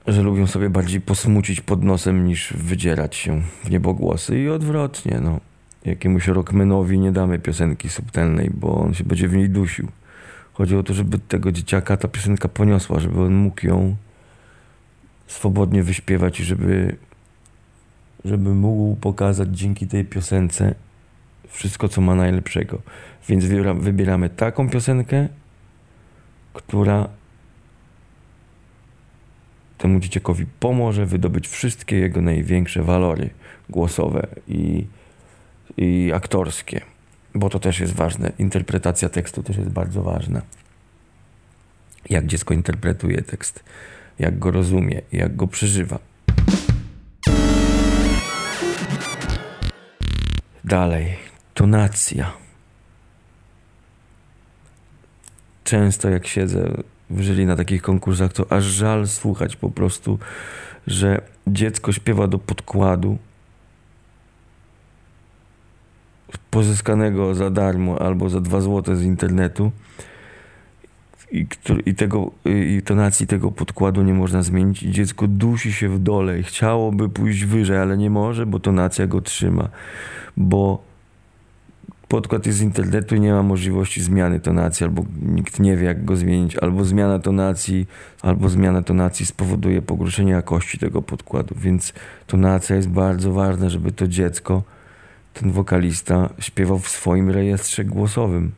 że 0.08 0.22
lubią 0.22 0.48
sobie 0.48 0.70
bardziej 0.70 1.02
posmucić 1.02 1.62
pod 1.62 1.84
nosem 1.84 2.28
niż 2.28 2.54
wydzierać 2.54 3.16
się 3.16 3.42
w 3.64 3.70
niebogłosy 3.70 4.40
i 4.40 4.50
odwrotnie, 4.50 5.20
no 5.22 5.40
jakiemuś 5.86 6.28
rockmanowi 6.28 7.00
nie 7.00 7.12
damy 7.12 7.40
piosenki 7.40 7.90
subtelnej, 7.90 8.52
bo 8.54 8.76
on 8.82 8.94
się 8.94 9.04
będzie 9.04 9.28
w 9.28 9.36
niej 9.36 9.50
dusił. 9.50 9.88
Chodzi 10.54 10.76
o 10.76 10.84
to, 10.84 10.94
żeby 10.94 11.20
tego 11.20 11.52
dzieciaka 11.52 11.98
ta 11.98 12.08
piosenka 12.08 12.48
poniosła, 12.48 13.00
żeby 13.00 13.22
on 13.22 13.34
mógł 13.34 13.68
ją 13.68 13.96
swobodnie 15.28 15.84
wyśpiewać 15.84 16.40
i 16.40 16.44
żeby, 16.44 16.96
żeby 18.26 18.56
mógł 18.56 18.96
pokazać 18.96 19.50
dzięki 19.58 19.88
tej 19.88 20.06
piosence 20.06 20.76
wszystko, 21.48 21.88
co 21.90 22.02
ma 22.02 22.16
najlepszego. 22.16 22.82
Więc 23.30 23.46
wybieramy 23.80 24.30
taką 24.30 24.70
piosenkę, 24.70 25.28
która 26.54 27.10
temu 29.78 30.00
dzieciakowi 30.00 30.46
pomoże 30.60 31.06
wydobyć 31.06 31.48
wszystkie 31.48 31.98
jego 31.98 32.22
największe 32.22 32.84
walory 32.84 33.30
głosowe 33.70 34.28
i 34.48 34.88
i 35.78 36.12
aktorskie, 36.16 36.82
bo 37.36 37.50
to 37.50 37.60
też 37.60 37.80
jest 37.80 37.94
ważne. 37.94 38.32
Interpretacja 38.40 39.10
tekstu 39.10 39.44
też 39.44 39.58
jest 39.58 39.70
bardzo 39.70 40.04
ważna. 40.04 40.42
Jak 42.10 42.26
dziecko 42.26 42.54
interpretuje 42.54 43.22
tekst, 43.22 43.64
jak 44.20 44.40
go 44.40 44.52
rozumie, 44.52 45.02
jak 45.12 45.36
go 45.36 45.48
przeżywa. 45.48 46.00
Dalej, 50.64 51.18
tonacja. 51.54 52.34
Często 55.64 56.10
jak 56.10 56.28
siedzę 56.28 56.72
w 57.10 57.22
jury 57.22 57.46
na 57.46 57.56
takich 57.56 57.82
konkursach, 57.82 58.34
to 58.34 58.52
aż 58.52 58.64
żal 58.64 59.08
słuchać 59.08 59.56
po 59.56 59.70
prostu, 59.70 60.20
że 60.88 61.22
dziecko 61.48 61.92
śpiewa 61.92 62.28
do 62.28 62.40
podkładu, 62.40 63.18
pozyskanego 66.38 67.36
za 67.36 67.50
darmo 67.50 68.02
albo 68.02 68.30
za 68.30 68.42
dwa 68.42 68.62
złote 68.62 68.96
z 68.96 69.04
internetu 69.04 69.72
i, 71.32 71.48
i, 71.86 71.96
tego, 71.96 72.32
i 72.46 72.82
tonacji 72.86 73.28
tego 73.28 73.52
podkładu 73.52 74.04
nie 74.04 74.14
można 74.14 74.42
zmienić 74.42 74.84
i 74.84 74.92
dziecko 74.92 75.28
dusi 75.28 75.74
się 75.74 75.90
w 75.90 76.00
dole 76.00 76.40
i 76.40 76.44
chciałoby 76.44 77.10
pójść 77.10 77.46
wyżej, 77.46 77.78
ale 77.78 77.98
nie 77.98 78.10
może, 78.10 78.46
bo 78.46 78.60
tonacja 78.60 79.08
go 79.08 79.22
trzyma, 79.22 79.70
bo 80.38 80.84
podkład 82.08 82.46
jest 82.46 82.58
z 82.58 82.62
internetu 82.62 83.16
i 83.16 83.20
nie 83.20 83.34
ma 83.34 83.44
możliwości 83.44 84.02
zmiany 84.02 84.40
tonacji, 84.40 84.84
albo 84.84 85.06
nikt 85.22 85.60
nie 85.60 85.78
wie, 85.78 85.86
jak 85.86 86.06
go 86.06 86.16
zmienić, 86.16 86.58
albo 86.58 86.86
zmiana 86.86 87.20
tonacji, 87.20 87.88
albo 88.22 88.50
zmiana 88.50 88.82
tonacji 88.82 89.26
spowoduje 89.26 89.82
pogorszenie 89.82 90.32
jakości 90.32 90.78
tego 90.78 91.02
podkładu, 91.02 91.56
więc 91.58 91.94
tonacja 92.28 92.76
jest 92.76 92.90
bardzo 92.90 93.32
ważna, 93.32 93.70
żeby 93.70 93.92
to 93.92 94.08
dziecko 94.08 94.64
ten 95.34 95.52
wokalista 95.52 96.30
śpiewał 96.40 96.80
w 96.80 96.90
swoim 96.90 97.30
rejestrze 97.30 97.86
głosowym. 97.86 98.52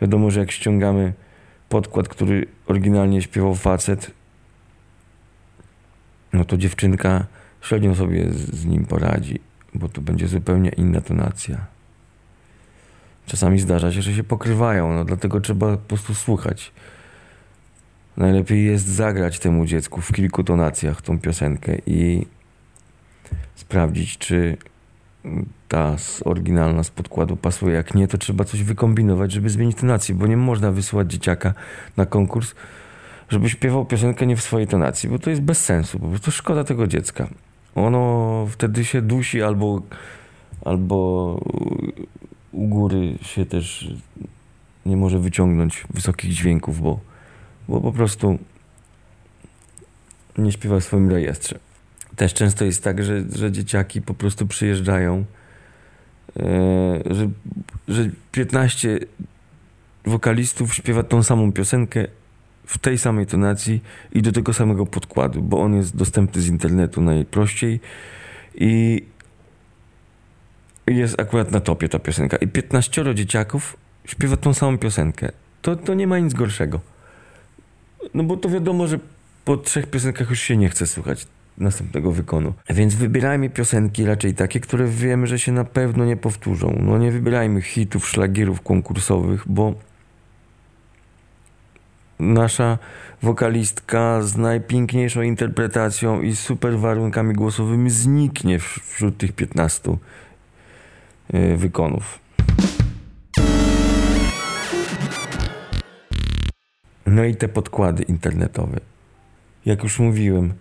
Wiadomo, 0.00 0.30
że 0.30 0.40
jak 0.40 0.50
ściągamy 0.50 1.12
podkład, 1.68 2.08
który 2.08 2.46
oryginalnie 2.66 3.22
śpiewał 3.22 3.54
facet, 3.54 4.10
no 6.32 6.44
to 6.44 6.56
dziewczynka 6.56 7.26
średnio 7.62 7.94
sobie 7.94 8.32
z, 8.32 8.64
nim 8.64 8.86
poradzi, 8.86 9.40
bo 9.74 9.88
to 9.88 10.00
będzie 10.00 10.28
zupełnie 10.28 10.70
inna 10.70 11.00
tonacja. 11.00 11.66
Czasami 13.26 13.60
zdarza 13.60 13.92
się, 13.92 14.02
że 14.02 14.14
się 14.14 14.24
pokrywają, 14.24 14.92
no 14.92 15.04
dlatego 15.04 15.40
trzeba 15.40 15.76
po 15.76 15.88
prostu 15.88 16.14
słuchać. 16.14 16.72
Najlepiej 18.16 18.64
jest 18.64 18.86
zagrać 18.86 19.38
temu 19.38 19.66
dziecku 19.66 20.00
w 20.00 20.12
kilku 20.12 20.44
tonacjach 20.44 21.02
tą 21.02 21.20
piosenkę 21.20 21.76
i 21.86 22.26
sprawdzić, 23.54 24.18
czy 24.18 24.56
ta 25.70 25.96
oryginalna 26.24 26.82
z 26.82 26.90
podkładu 26.90 27.36
pasuje. 27.36 27.74
Jak 27.74 27.94
nie, 27.94 28.08
to 28.08 28.18
trzeba 28.18 28.44
coś 28.44 28.62
wykombinować, 28.62 29.32
żeby 29.32 29.50
zmienić 29.50 29.76
tonację, 29.76 30.14
bo 30.14 30.26
nie 30.26 30.36
można 30.36 30.72
wysyłać 30.72 31.12
dzieciaka 31.12 31.54
na 31.96 32.06
konkurs, 32.06 32.54
żeby 33.28 33.50
śpiewał 33.50 33.84
piosenkę 33.84 34.26
nie 34.26 34.36
w 34.36 34.42
swojej 34.42 34.68
tonacji, 34.68 35.08
bo 35.08 35.18
to 35.18 35.30
jest 35.30 35.42
bez 35.42 35.64
sensu, 35.64 35.98
po 35.98 36.08
prostu 36.08 36.30
szkoda 36.30 36.64
tego 36.64 36.86
dziecka. 36.86 37.28
Ono 37.74 38.46
wtedy 38.50 38.84
się 38.84 39.02
dusi 39.02 39.42
albo, 39.42 39.82
albo 40.64 41.40
u 42.52 42.68
góry 42.68 43.18
się 43.22 43.46
też 43.46 43.94
nie 44.86 44.96
może 44.96 45.18
wyciągnąć 45.18 45.84
wysokich 45.94 46.32
dźwięków, 46.32 46.80
bo, 46.80 47.00
bo 47.68 47.80
po 47.80 47.92
prostu 47.92 48.38
nie 50.38 50.52
śpiewa 50.52 50.80
w 50.80 50.84
swoim 50.84 51.10
rejestrze. 51.10 51.58
Też 52.16 52.34
często 52.34 52.64
jest 52.64 52.84
tak, 52.84 53.04
że, 53.04 53.24
że 53.34 53.52
dzieciaki 53.52 54.02
po 54.02 54.14
prostu 54.14 54.46
przyjeżdżają, 54.46 55.24
że, 57.10 57.28
że 57.88 58.10
15 58.32 58.98
wokalistów 60.06 60.74
śpiewa 60.74 61.02
tą 61.02 61.22
samą 61.22 61.52
piosenkę 61.52 62.06
w 62.66 62.78
tej 62.78 62.98
samej 62.98 63.26
tonacji 63.26 63.82
i 64.12 64.22
do 64.22 64.32
tego 64.32 64.52
samego 64.52 64.86
podkładu, 64.86 65.42
bo 65.42 65.60
on 65.60 65.74
jest 65.74 65.96
dostępny 65.96 66.42
z 66.42 66.46
internetu 66.48 67.00
najprościej 67.00 67.80
i 68.54 69.02
jest 70.86 71.20
akurat 71.20 71.52
na 71.52 71.60
topie 71.60 71.88
ta 71.88 71.98
piosenka. 71.98 72.36
I 72.36 72.48
15 72.48 73.14
dzieciaków 73.14 73.76
śpiewa 74.04 74.36
tą 74.36 74.54
samą 74.54 74.78
piosenkę. 74.78 75.32
To, 75.62 75.76
to 75.76 75.94
nie 75.94 76.06
ma 76.06 76.18
nic 76.18 76.34
gorszego. 76.34 76.80
No 78.14 78.24
bo 78.24 78.36
to 78.36 78.48
wiadomo, 78.48 78.86
że 78.86 78.98
po 79.44 79.56
trzech 79.56 79.86
piosenkach 79.86 80.30
już 80.30 80.40
się 80.40 80.56
nie 80.56 80.68
chce 80.68 80.86
słuchać 80.86 81.26
następnego 81.60 82.12
wykonu. 82.12 82.52
Więc 82.70 82.94
wybierajmy 82.94 83.50
piosenki 83.50 84.04
raczej 84.04 84.34
takie, 84.34 84.60
które 84.60 84.86
wiemy, 84.86 85.26
że 85.26 85.38
się 85.38 85.52
na 85.52 85.64
pewno 85.64 86.04
nie 86.04 86.16
powtórzą. 86.16 86.78
No 86.82 86.98
nie 86.98 87.10
wybierajmy 87.10 87.62
hitów, 87.62 88.08
szlagierów 88.08 88.60
konkursowych, 88.60 89.42
bo 89.46 89.74
nasza 92.18 92.78
wokalistka 93.22 94.22
z 94.22 94.36
najpiękniejszą 94.36 95.22
interpretacją 95.22 96.22
i 96.22 96.36
super 96.36 96.78
warunkami 96.78 97.34
głosowymi 97.34 97.90
zniknie 97.90 98.58
wśród 98.58 99.16
tych 99.18 99.32
15 99.32 99.96
y, 101.34 101.56
wykonów. 101.56 102.18
No 107.06 107.24
i 107.24 107.36
te 107.36 107.48
podkłady 107.48 108.02
internetowe. 108.02 108.80
Jak 109.66 109.82
już 109.82 109.98
mówiłem, 109.98 110.52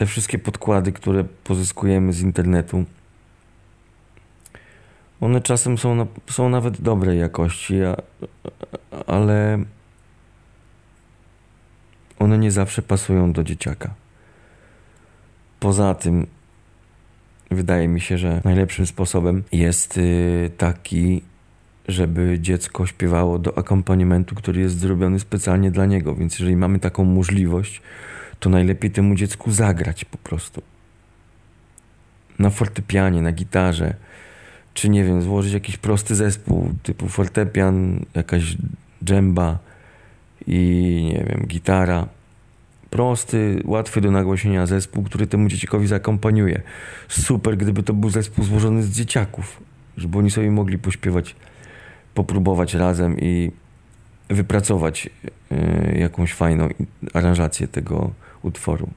te 0.00 0.06
wszystkie 0.06 0.38
podkłady, 0.38 0.92
które 0.92 1.24
pozyskujemy 1.24 2.12
z 2.12 2.20
internetu, 2.20 2.84
one 5.20 5.40
czasem 5.40 5.78
są, 5.78 5.94
na, 5.94 6.06
są 6.30 6.48
nawet 6.48 6.80
dobrej 6.80 7.18
jakości, 7.18 7.82
a, 7.82 7.96
ale 9.06 9.64
one 12.18 12.38
nie 12.38 12.50
zawsze 12.50 12.82
pasują 12.82 13.32
do 13.32 13.44
dzieciaka. 13.44 13.94
Poza 15.60 15.94
tym, 15.94 16.26
wydaje 17.50 17.88
mi 17.88 18.00
się, 18.00 18.18
że 18.18 18.40
najlepszym 18.44 18.86
sposobem 18.86 19.42
jest 19.52 19.98
y, 19.98 20.50
taki, 20.56 21.22
żeby 21.88 22.38
dziecko 22.40 22.86
śpiewało 22.86 23.38
do 23.38 23.58
akompaniamentu, 23.58 24.34
który 24.34 24.60
jest 24.60 24.78
zrobiony 24.78 25.20
specjalnie 25.20 25.70
dla 25.70 25.86
niego. 25.86 26.14
Więc 26.14 26.38
jeżeli 26.38 26.56
mamy 26.56 26.78
taką 26.78 27.04
możliwość, 27.04 27.82
to 28.40 28.50
najlepiej 28.50 28.90
temu 28.90 29.14
dziecku 29.14 29.52
zagrać 29.52 30.04
po 30.04 30.18
prostu. 30.18 30.62
Na 32.38 32.50
fortepianie, 32.50 33.22
na 33.22 33.32
gitarze, 33.32 33.94
czy 34.74 34.88
nie 34.88 35.04
wiem, 35.04 35.22
złożyć 35.22 35.52
jakiś 35.52 35.76
prosty 35.76 36.14
zespół 36.14 36.70
typu 36.82 37.08
fortepian, 37.08 38.04
jakaś 38.14 38.56
dżemba 39.04 39.58
i 40.46 41.12
nie 41.14 41.24
wiem, 41.24 41.46
gitara. 41.46 42.06
Prosty, 42.90 43.62
łatwy 43.64 44.00
do 44.00 44.10
nagłośnienia 44.10 44.66
zespół, 44.66 45.04
który 45.04 45.26
temu 45.26 45.48
dzieciakowi 45.48 45.86
zakompaniuje. 45.86 46.62
Super, 47.08 47.56
gdyby 47.56 47.82
to 47.82 47.94
był 47.94 48.10
zespół 48.10 48.44
złożony 48.44 48.82
z 48.82 48.90
dzieciaków, 48.90 49.60
żeby 49.96 50.18
oni 50.18 50.30
sobie 50.30 50.50
mogli 50.50 50.78
pośpiewać, 50.78 51.36
popróbować 52.14 52.74
razem 52.74 53.18
i 53.18 53.52
wypracować 54.28 55.10
y, 55.52 55.98
jakąś 55.98 56.34
fajną 56.34 56.68
aranżację 57.14 57.68
tego 57.68 58.10
utworu. 58.42 58.88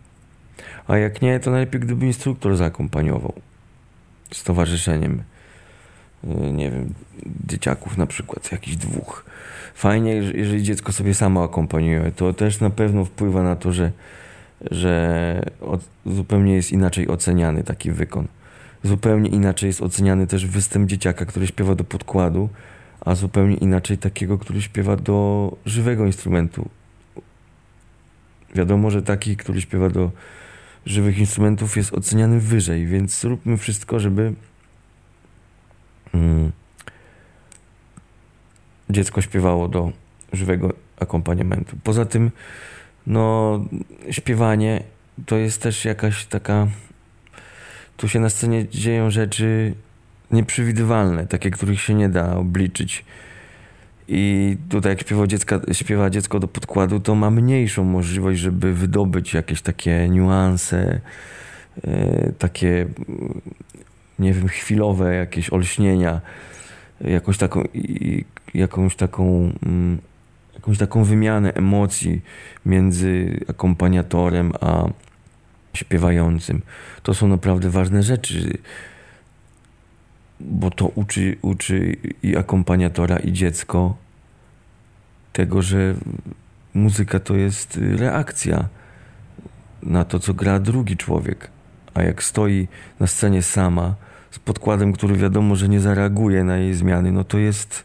A 0.87 0.97
jak 0.97 1.21
nie, 1.21 1.39
to 1.39 1.51
najlepiej 1.51 1.81
gdyby 1.81 2.05
instruktor 2.05 2.55
zakompaniował 2.55 3.33
z 4.31 4.43
towarzyszeniem 4.43 5.23
y, 6.23 6.51
nie 6.51 6.71
wiem, 6.71 6.93
dzieciaków 7.45 7.97
na 7.97 8.07
przykład, 8.07 8.51
jakichś 8.51 8.75
dwóch. 8.75 9.25
Fajnie, 9.75 10.13
jeżeli 10.13 10.63
dziecko 10.63 10.91
sobie 10.91 11.13
samo 11.13 11.43
akompaniuje, 11.43 12.11
to 12.15 12.33
też 12.33 12.59
na 12.59 12.69
pewno 12.69 13.05
wpływa 13.05 13.43
na 13.43 13.55
to, 13.55 13.73
że, 13.73 13.91
że 14.71 15.51
zupełnie 16.05 16.55
jest 16.55 16.71
inaczej 16.71 17.07
oceniany 17.07 17.63
taki 17.63 17.91
wykon. 17.91 18.27
Zupełnie 18.83 19.29
inaczej 19.29 19.67
jest 19.67 19.81
oceniany 19.81 20.27
też 20.27 20.47
występ 20.47 20.89
dzieciaka, 20.89 21.25
który 21.25 21.47
śpiewa 21.47 21.75
do 21.75 21.83
podkładu, 21.83 22.49
a 23.01 23.15
zupełnie 23.15 23.55
inaczej 23.55 23.97
takiego, 23.97 24.37
który 24.37 24.61
śpiewa 24.61 24.95
do 24.95 25.51
żywego 25.65 26.05
instrumentu. 26.05 26.69
Wiadomo, 28.55 28.91
że 28.91 29.01
taki, 29.01 29.37
który 29.37 29.61
śpiewa 29.61 29.89
do 29.89 30.11
żywych 30.85 31.17
instrumentów 31.17 31.77
jest 31.77 31.93
oceniany 31.93 32.39
wyżej, 32.39 32.85
więc 32.85 33.19
zróbmy 33.19 33.57
wszystko, 33.57 33.99
żeby 33.99 34.33
mm, 36.13 36.51
dziecko 38.89 39.21
śpiewało 39.21 39.67
do 39.67 39.91
żywego 40.33 40.73
akompaniamentu. 40.99 41.77
Poza 41.83 42.05
tym, 42.05 42.31
no, 43.07 43.59
śpiewanie 44.11 44.83
to 45.25 45.37
jest 45.37 45.61
też 45.61 45.85
jakaś 45.85 46.25
taka. 46.25 46.67
Tu 47.97 48.07
się 48.07 48.19
na 48.19 48.29
scenie 48.29 48.69
dzieją 48.69 49.09
rzeczy 49.11 49.73
nieprzewidywalne, 50.31 51.27
takie, 51.27 51.51
których 51.51 51.81
się 51.81 51.93
nie 51.93 52.09
da 52.09 52.35
obliczyć. 52.35 53.05
I 54.07 54.57
tutaj 54.69 54.91
jak 54.91 55.01
śpiewa, 55.01 55.27
dziecka, 55.27 55.59
śpiewa 55.71 56.09
dziecko 56.09 56.39
do 56.39 56.47
podkładu, 56.47 56.99
to 56.99 57.15
ma 57.15 57.31
mniejszą 57.31 57.83
możliwość, 57.83 58.39
żeby 58.39 58.73
wydobyć 58.73 59.33
jakieś 59.33 59.61
takie 59.61 60.09
niuanse, 60.09 60.99
yy, 61.83 62.33
takie, 62.39 62.87
nie 64.19 64.33
wiem, 64.33 64.47
chwilowe 64.47 65.15
jakieś 65.15 65.53
olśnienia, 65.53 66.21
jakąś 67.01 67.37
taką, 67.37 67.63
jakąś 68.53 68.95
taką, 68.95 69.51
yy, 69.63 69.97
jakąś 70.53 70.77
taką 70.77 71.03
wymianę 71.03 71.53
emocji 71.53 72.21
między 72.65 73.39
akompaniatorem 73.47 74.51
a 74.61 74.85
śpiewającym. 75.73 76.61
To 77.03 77.13
są 77.13 77.27
naprawdę 77.27 77.69
ważne 77.69 78.03
rzeczy 78.03 78.57
bo 80.39 80.71
to 80.71 80.87
uczy, 80.87 81.37
uczy 81.41 81.95
i 82.23 82.37
akompaniatora, 82.37 83.17
i 83.17 83.33
dziecko 83.33 83.95
tego, 85.33 85.61
że 85.61 85.95
muzyka 86.73 87.19
to 87.19 87.35
jest 87.35 87.79
reakcja 87.97 88.67
na 89.83 90.05
to, 90.05 90.19
co 90.19 90.33
gra 90.33 90.59
drugi 90.59 90.97
człowiek. 90.97 91.49
A 91.93 92.01
jak 92.03 92.23
stoi 92.23 92.67
na 92.99 93.07
scenie 93.07 93.41
sama, 93.41 93.95
z 94.31 94.39
podkładem, 94.39 94.93
który 94.93 95.15
wiadomo, 95.15 95.55
że 95.55 95.69
nie 95.69 95.79
zareaguje 95.79 96.43
na 96.43 96.57
jej 96.57 96.73
zmiany, 96.73 97.11
no 97.11 97.23
to 97.23 97.37
jest 97.37 97.83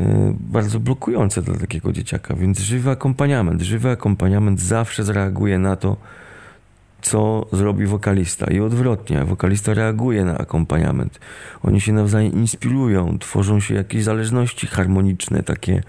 e, 0.00 0.34
bardzo 0.40 0.80
blokujące 0.80 1.42
dla 1.42 1.54
takiego 1.54 1.92
dzieciaka. 1.92 2.34
Więc 2.34 2.58
żywy 2.58 2.90
akompaniament, 2.90 3.62
żywy 3.62 3.90
akompaniament 3.90 4.60
zawsze 4.60 5.04
zareaguje 5.04 5.58
na 5.58 5.76
to, 5.76 5.96
co 7.02 7.46
zrobi 7.52 7.86
wokalista 7.86 8.50
i 8.50 8.60
odwrotnie. 8.60 9.24
Wokalista 9.24 9.74
reaguje 9.74 10.24
na 10.24 10.38
akompaniament. 10.38 11.20
Oni 11.62 11.80
się 11.80 11.92
nawzajem 11.92 12.32
inspirują, 12.32 13.18
tworzą 13.18 13.60
się 13.60 13.74
jakieś 13.74 14.04
zależności 14.04 14.66
harmoniczne, 14.66 15.42
takie 15.42 15.82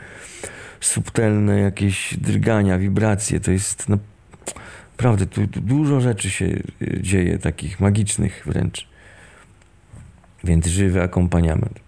subtelne 0.81 1.59
jakieś 1.59 2.17
drgania, 2.17 2.77
wibracje. 2.77 3.39
To 3.39 3.51
jest 3.51 3.85
naprawdę, 4.97 5.25
tu, 5.25 5.47
tu 5.47 5.61
dużo 5.61 6.01
rzeczy 6.01 6.29
się 6.29 6.45
y, 6.45 6.63
dzieje, 7.01 7.39
takich 7.39 7.79
magicznych 7.79 8.43
wręcz. 8.45 8.87
Więc 10.43 10.67
żywy 10.67 11.01
akompaniament. 11.01 11.79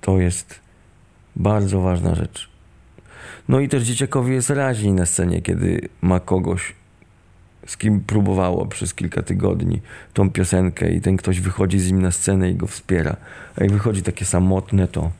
To 0.00 0.18
jest 0.18 0.60
bardzo 1.36 1.80
ważna 1.80 2.14
rzecz. 2.14 2.50
No 3.48 3.60
i 3.60 3.68
też 3.68 3.82
dzieciakowi 3.82 4.34
jest 4.34 4.50
raźniej 4.50 4.92
na 4.92 5.06
scenie, 5.06 5.42
kiedy 5.42 5.88
ma 6.02 6.20
kogoś, 6.20 6.74
z 7.66 7.76
kim 7.76 8.00
próbowało 8.00 8.66
przez 8.66 8.94
kilka 8.94 9.22
tygodni 9.22 9.80
tą 10.12 10.30
piosenkę 10.30 10.92
i 10.92 11.00
ten 11.00 11.16
ktoś 11.16 11.40
wychodzi 11.40 11.80
z 11.80 11.92
nim 11.92 12.02
na 12.02 12.10
scenę 12.10 12.50
i 12.50 12.54
go 12.54 12.66
wspiera. 12.66 13.16
A 13.56 13.64
jak 13.64 13.72
wychodzi 13.72 14.02
takie 14.02 14.24
samotne, 14.24 14.88
to 14.88 15.10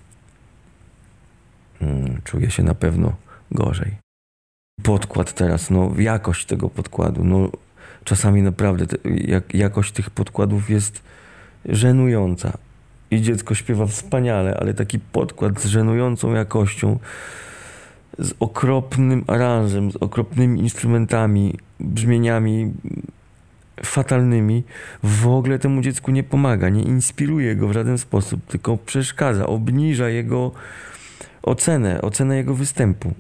hmm, 1.78 2.20
czuje 2.24 2.50
się 2.50 2.62
na 2.62 2.74
pewno 2.74 3.12
gorzej. 3.50 3.96
Podkład 4.82 5.32
teraz, 5.32 5.70
no 5.70 5.92
jakość 5.98 6.46
tego 6.46 6.70
podkładu, 6.70 7.24
no 7.24 7.50
czasami 8.04 8.42
naprawdę 8.42 8.86
te, 8.86 8.96
jak, 9.10 9.54
jakość 9.54 9.92
tych 9.92 10.10
podkładów 10.10 10.70
jest 10.70 11.02
żenująca. 11.66 12.58
I 13.10 13.20
dziecko 13.20 13.54
śpiewa 13.54 13.86
wspaniale, 13.86 14.56
ale 14.60 14.74
taki 14.74 14.98
podkład 14.98 15.60
z 15.60 15.66
żenującą 15.66 16.34
jakością 16.34 16.98
z 18.18 18.34
okropnym 18.40 19.24
aranżem, 19.26 19.92
z 19.92 19.96
okropnymi 19.96 20.60
instrumentami, 20.60 21.58
brzmieniami 21.80 22.72
fatalnymi, 23.82 24.64
w 25.02 25.26
ogóle 25.26 25.58
temu 25.58 25.80
dziecku 25.80 26.10
nie 26.10 26.22
pomaga, 26.22 26.68
nie 26.68 26.82
inspiruje 26.82 27.56
go 27.56 27.68
w 27.68 27.72
żaden 27.72 27.98
sposób, 27.98 28.46
tylko 28.46 28.76
przeszkadza, 28.76 29.46
obniża 29.46 30.08
jego 30.08 30.52
ocenę, 31.42 32.02
ocenę 32.02 32.36
jego 32.36 32.54
występu. 32.54 33.14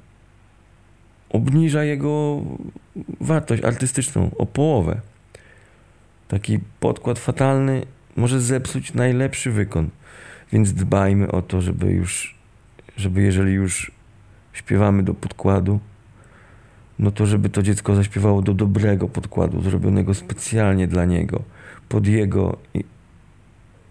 Obniża 1.30 1.84
jego 1.84 2.42
wartość 3.20 3.64
artystyczną 3.64 4.30
o 4.38 4.46
połowę. 4.46 5.00
Taki 6.28 6.58
podkład 6.80 7.18
fatalny 7.18 7.82
może 8.16 8.40
zepsuć 8.40 8.94
najlepszy 8.94 9.50
wykon. 9.50 9.88
Więc 10.52 10.72
dbajmy 10.72 11.30
o 11.30 11.42
to, 11.42 11.60
żeby 11.60 11.92
już, 11.92 12.34
żeby 12.96 13.22
jeżeli 13.22 13.52
już 13.52 13.92
śpiewamy 14.52 15.02
do 15.02 15.14
podkładu, 15.14 15.80
no 16.98 17.10
to 17.10 17.26
żeby 17.26 17.48
to 17.48 17.62
dziecko 17.62 17.94
zaśpiewało 17.94 18.42
do 18.42 18.54
dobrego 18.54 19.08
podkładu, 19.08 19.62
zrobionego 19.62 20.14
specjalnie 20.14 20.86
dla 20.86 21.04
niego, 21.04 21.42
pod 21.88 22.06
jego 22.06 22.56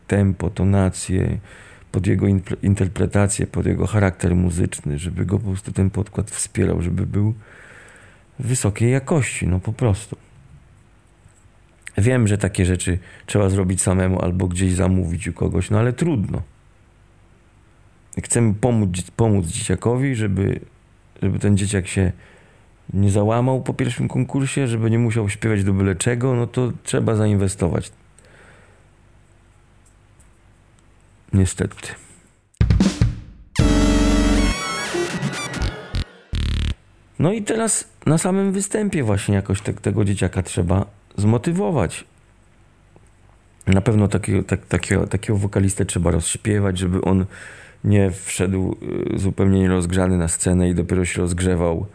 tempo, 0.07 0.49
tonację, 0.49 1.39
pod 1.91 2.07
jego 2.07 2.25
interpretację, 2.61 3.47
pod 3.47 3.65
jego 3.65 3.87
charakter 3.87 4.35
muzyczny, 4.35 4.99
żeby 4.99 5.25
go 5.25 5.39
po 5.39 5.45
prostu 5.45 5.71
ten 5.71 5.89
podkład 5.89 6.31
wspierał, 6.31 6.81
żeby 6.81 7.05
był 7.05 7.33
wysokiej 8.39 8.91
jakości, 8.91 9.47
no 9.47 9.59
po 9.59 9.73
prostu. 9.73 10.17
Wiem, 11.97 12.27
że 12.27 12.37
takie 12.37 12.65
rzeczy 12.65 12.99
trzeba 13.25 13.49
zrobić 13.49 13.81
samemu 13.81 14.21
albo 14.21 14.47
gdzieś 14.47 14.73
zamówić 14.73 15.27
u 15.27 15.33
kogoś, 15.33 15.69
no 15.69 15.79
ale 15.79 15.93
trudno 15.93 16.41
chcemy 18.21 18.53
pomóc, 18.53 19.11
pomóc 19.15 19.45
dzieciakowi, 19.45 20.15
żeby, 20.15 20.59
żeby 21.21 21.39
ten 21.39 21.57
dzieciak 21.57 21.87
się 21.87 22.11
nie 22.93 23.11
załamał 23.11 23.61
po 23.61 23.73
pierwszym 23.73 24.07
konkursie, 24.07 24.67
żeby 24.67 24.91
nie 24.91 24.99
musiał 24.99 25.29
śpiewać 25.29 25.63
do 25.63 25.73
byle 25.73 25.95
czego, 25.95 26.35
no 26.35 26.47
to 26.47 26.71
trzeba 26.83 27.15
zainwestować. 27.15 27.91
Niestety. 31.33 31.87
No 37.19 37.33
i 37.33 37.41
teraz 37.41 37.87
na 38.05 38.17
samym 38.17 38.51
występie 38.51 39.03
właśnie 39.03 39.35
jakoś 39.35 39.61
te, 39.61 39.73
tego 39.73 40.05
dzieciaka 40.05 40.43
trzeba 40.43 40.85
zmotywować. 41.17 42.05
Na 43.67 43.81
pewno 43.81 44.07
takiego, 44.07 44.43
tak, 44.43 44.65
takiego, 44.65 45.07
takiego 45.07 45.39
wokalistę 45.39 45.85
trzeba 45.85 46.11
rozśpiewać, 46.11 46.77
żeby 46.77 47.01
on 47.01 47.25
nie 47.83 48.11
wszedł 48.11 48.75
y, 49.15 49.19
zupełnie 49.19 49.59
nierozgrzany 49.59 50.17
na 50.17 50.27
scenę 50.27 50.69
i 50.69 50.75
dopiero 50.75 51.05
się 51.05 51.21
rozgrzewał 51.21 51.85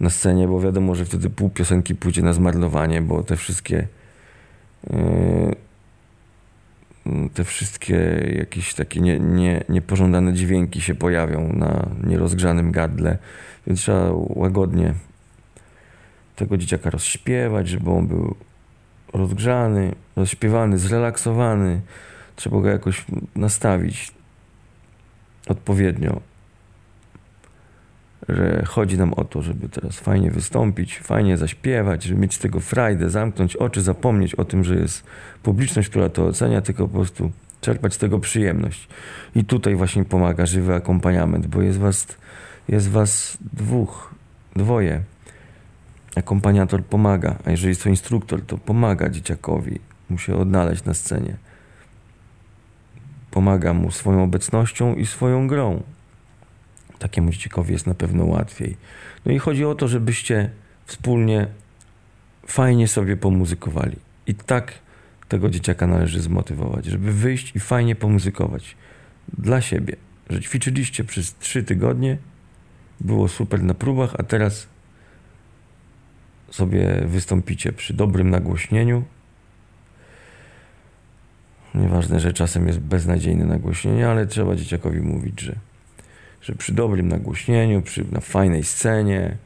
na 0.00 0.10
scenie, 0.10 0.48
bo 0.48 0.60
wiadomo, 0.60 0.94
że 0.94 1.04
wtedy 1.04 1.30
pół 1.30 1.50
piosenki 1.50 1.94
pójdzie 1.94 2.22
na 2.22 2.32
zmarnowanie, 2.32 3.02
bo 3.02 3.22
te 3.22 3.36
wszystkie 3.36 3.88
yy, 4.90 5.56
te 7.34 7.44
wszystkie 7.44 7.96
jakieś 8.38 8.74
takie 8.74 9.00
nie, 9.00 9.20
nie, 9.20 9.64
niepożądane 9.68 10.32
dźwięki 10.32 10.80
się 10.80 10.94
pojawią 10.94 11.52
na 11.52 11.88
nierozgrzanym 12.04 12.72
gardle, 12.72 13.18
więc 13.66 13.80
trzeba 13.80 14.10
łagodnie 14.14 14.94
tego 16.36 16.56
dzieciaka 16.56 16.90
rozśpiewać, 16.90 17.68
żeby 17.68 17.90
on 17.90 18.06
był 18.06 18.34
rozgrzany, 19.12 19.94
rozśpiewany, 20.16 20.78
zrelaksowany. 20.78 21.80
Trzeba 22.36 22.60
go 22.60 22.68
jakoś 22.68 23.04
nastawić 23.36 24.12
odpowiednio, 25.48 26.20
że 28.28 28.64
chodzi 28.66 28.98
nam 28.98 29.12
o 29.12 29.24
to, 29.24 29.42
żeby 29.42 29.68
teraz 29.68 30.00
fajnie 30.00 30.30
wystąpić, 30.30 30.98
fajnie 30.98 31.36
zaśpiewać, 31.36 32.04
żeby 32.04 32.20
mieć 32.20 32.34
z 32.34 32.38
tego 32.38 32.60
frajdę, 32.60 33.10
zamknąć 33.10 33.56
oczy, 33.56 33.82
zapomnieć 33.82 34.34
o 34.34 34.44
tym, 34.44 34.64
że 34.64 34.74
jest 34.74 35.04
publiczność, 35.42 35.88
która 35.88 36.08
to 36.08 36.26
ocenia, 36.26 36.60
tylko 36.60 36.88
po 36.88 36.94
prostu 36.94 37.30
czerpać 37.60 37.94
z 37.94 37.98
tego 37.98 38.18
przyjemność. 38.18 38.88
I 39.34 39.44
tutaj 39.44 39.74
właśnie 39.74 40.04
pomaga 40.04 40.46
żywy 40.46 40.74
akompaniament, 40.74 41.46
bo 41.46 41.62
jest 41.62 41.78
was, 41.78 42.06
jest 42.68 42.88
was 42.88 43.38
dwóch, 43.52 44.14
dwoje. 44.56 45.00
Akompaniator 46.16 46.84
pomaga, 46.84 47.36
a 47.44 47.50
jeżeli 47.50 47.68
jest 47.68 47.82
to 47.82 47.88
instruktor, 47.88 48.42
to 48.42 48.58
pomaga 48.58 49.08
dzieciakowi 49.10 49.80
mu 50.10 50.18
się 50.18 50.36
odnaleźć 50.36 50.84
na 50.84 50.94
scenie. 50.94 51.36
Pomaga 53.30 53.74
mu 53.74 53.90
swoją 53.90 54.22
obecnością 54.22 54.94
i 54.94 55.06
swoją 55.06 55.48
grą. 55.48 55.82
Takiemu 56.98 57.30
dzieciakowi 57.30 57.72
jest 57.72 57.86
na 57.86 57.94
pewno 57.94 58.24
łatwiej. 58.24 58.76
No 59.26 59.32
i 59.32 59.38
chodzi 59.38 59.64
o 59.64 59.74
to, 59.74 59.88
żebyście 59.88 60.50
wspólnie 60.84 61.46
fajnie 62.46 62.88
sobie 62.88 63.16
pomuzykowali. 63.16 63.96
I 64.26 64.34
tak 64.34 64.72
tego 65.28 65.50
dzieciaka 65.50 65.86
należy 65.86 66.20
zmotywować, 66.20 66.84
żeby 66.84 67.12
wyjść 67.12 67.56
i 67.56 67.60
fajnie 67.60 67.94
pomuzykować 67.94 68.76
dla 69.38 69.60
siebie. 69.60 69.96
Że 70.30 70.40
ćwiczyliście 70.40 71.04
przez 71.04 71.34
trzy 71.38 71.64
tygodnie, 71.64 72.18
było 73.00 73.28
super 73.28 73.62
na 73.62 73.74
próbach, 73.74 74.14
a 74.18 74.22
teraz 74.22 74.66
sobie 76.50 77.02
wystąpicie 77.06 77.72
przy 77.72 77.94
dobrym 77.94 78.30
nagłośnieniu. 78.30 79.04
Nieważne, 81.74 82.20
że 82.20 82.32
czasem 82.32 82.66
jest 82.66 82.78
beznadziejne 82.78 83.44
nagłośnienie, 83.44 84.08
ale 84.08 84.26
trzeba 84.26 84.56
dzieciakowi 84.56 85.00
mówić, 85.00 85.40
że, 85.40 85.56
że 86.46 86.54
przy 86.54 86.72
dobrym 86.72 87.08
nagłośnieniu, 87.08 87.82
przy, 87.82 88.04
na 88.12 88.20
fajnej 88.20 88.62
scenie, 88.62 89.36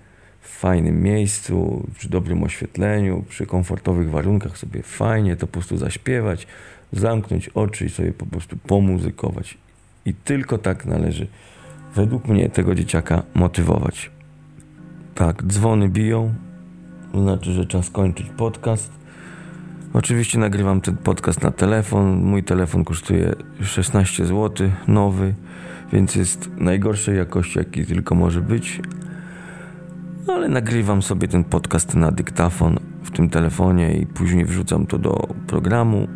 w 0.40 0.48
fajnym 0.48 1.02
miejscu, 1.02 1.86
przy 1.98 2.08
dobrym 2.08 2.42
oświetleniu, 2.42 3.24
przy 3.28 3.46
komfortowych 3.46 4.10
warunkach 4.10 4.58
sobie 4.58 4.82
fajnie 4.82 5.36
to 5.36 5.46
po 5.46 5.52
prostu 5.52 5.76
zaśpiewać, 5.76 6.46
zamknąć 6.92 7.48
oczy 7.48 7.84
i 7.84 7.88
sobie 7.88 8.12
po 8.12 8.26
prostu 8.26 8.56
pomuzykować. 8.56 9.58
I 10.04 10.14
tylko 10.14 10.58
tak 10.58 10.86
należy, 10.86 11.26
według 11.94 12.28
mnie, 12.28 12.48
tego 12.48 12.74
dzieciaka 12.74 13.22
motywować. 13.34 14.10
Tak, 15.14 15.42
dzwony 15.42 15.88
biją, 15.88 16.34
to 17.12 17.22
znaczy, 17.22 17.52
że 17.52 17.66
czas 17.66 17.90
kończyć 17.90 18.26
podcast. 18.36 18.92
Oczywiście 19.92 20.38
nagrywam 20.38 20.80
ten 20.80 20.96
podcast 20.96 21.42
na 21.42 21.50
telefon. 21.50 22.24
Mój 22.24 22.44
telefon 22.44 22.84
kosztuje 22.84 23.34
16 23.62 24.26
zł, 24.26 24.70
nowy, 24.88 25.34
więc 25.92 26.14
jest 26.14 26.50
najgorszej 26.56 27.16
jakości, 27.16 27.58
jaki 27.58 27.86
tylko 27.86 28.14
może 28.14 28.40
być. 28.40 28.80
Ale 30.28 30.48
nagrywam 30.48 31.02
sobie 31.02 31.28
ten 31.28 31.44
podcast 31.44 31.94
na 31.94 32.10
dyktafon 32.10 32.78
w 33.02 33.10
tym 33.10 33.28
telefonie 33.28 33.96
i 33.98 34.06
później 34.06 34.44
wrzucam 34.44 34.86
to 34.86 34.98
do 34.98 35.28
programu. 35.46 36.08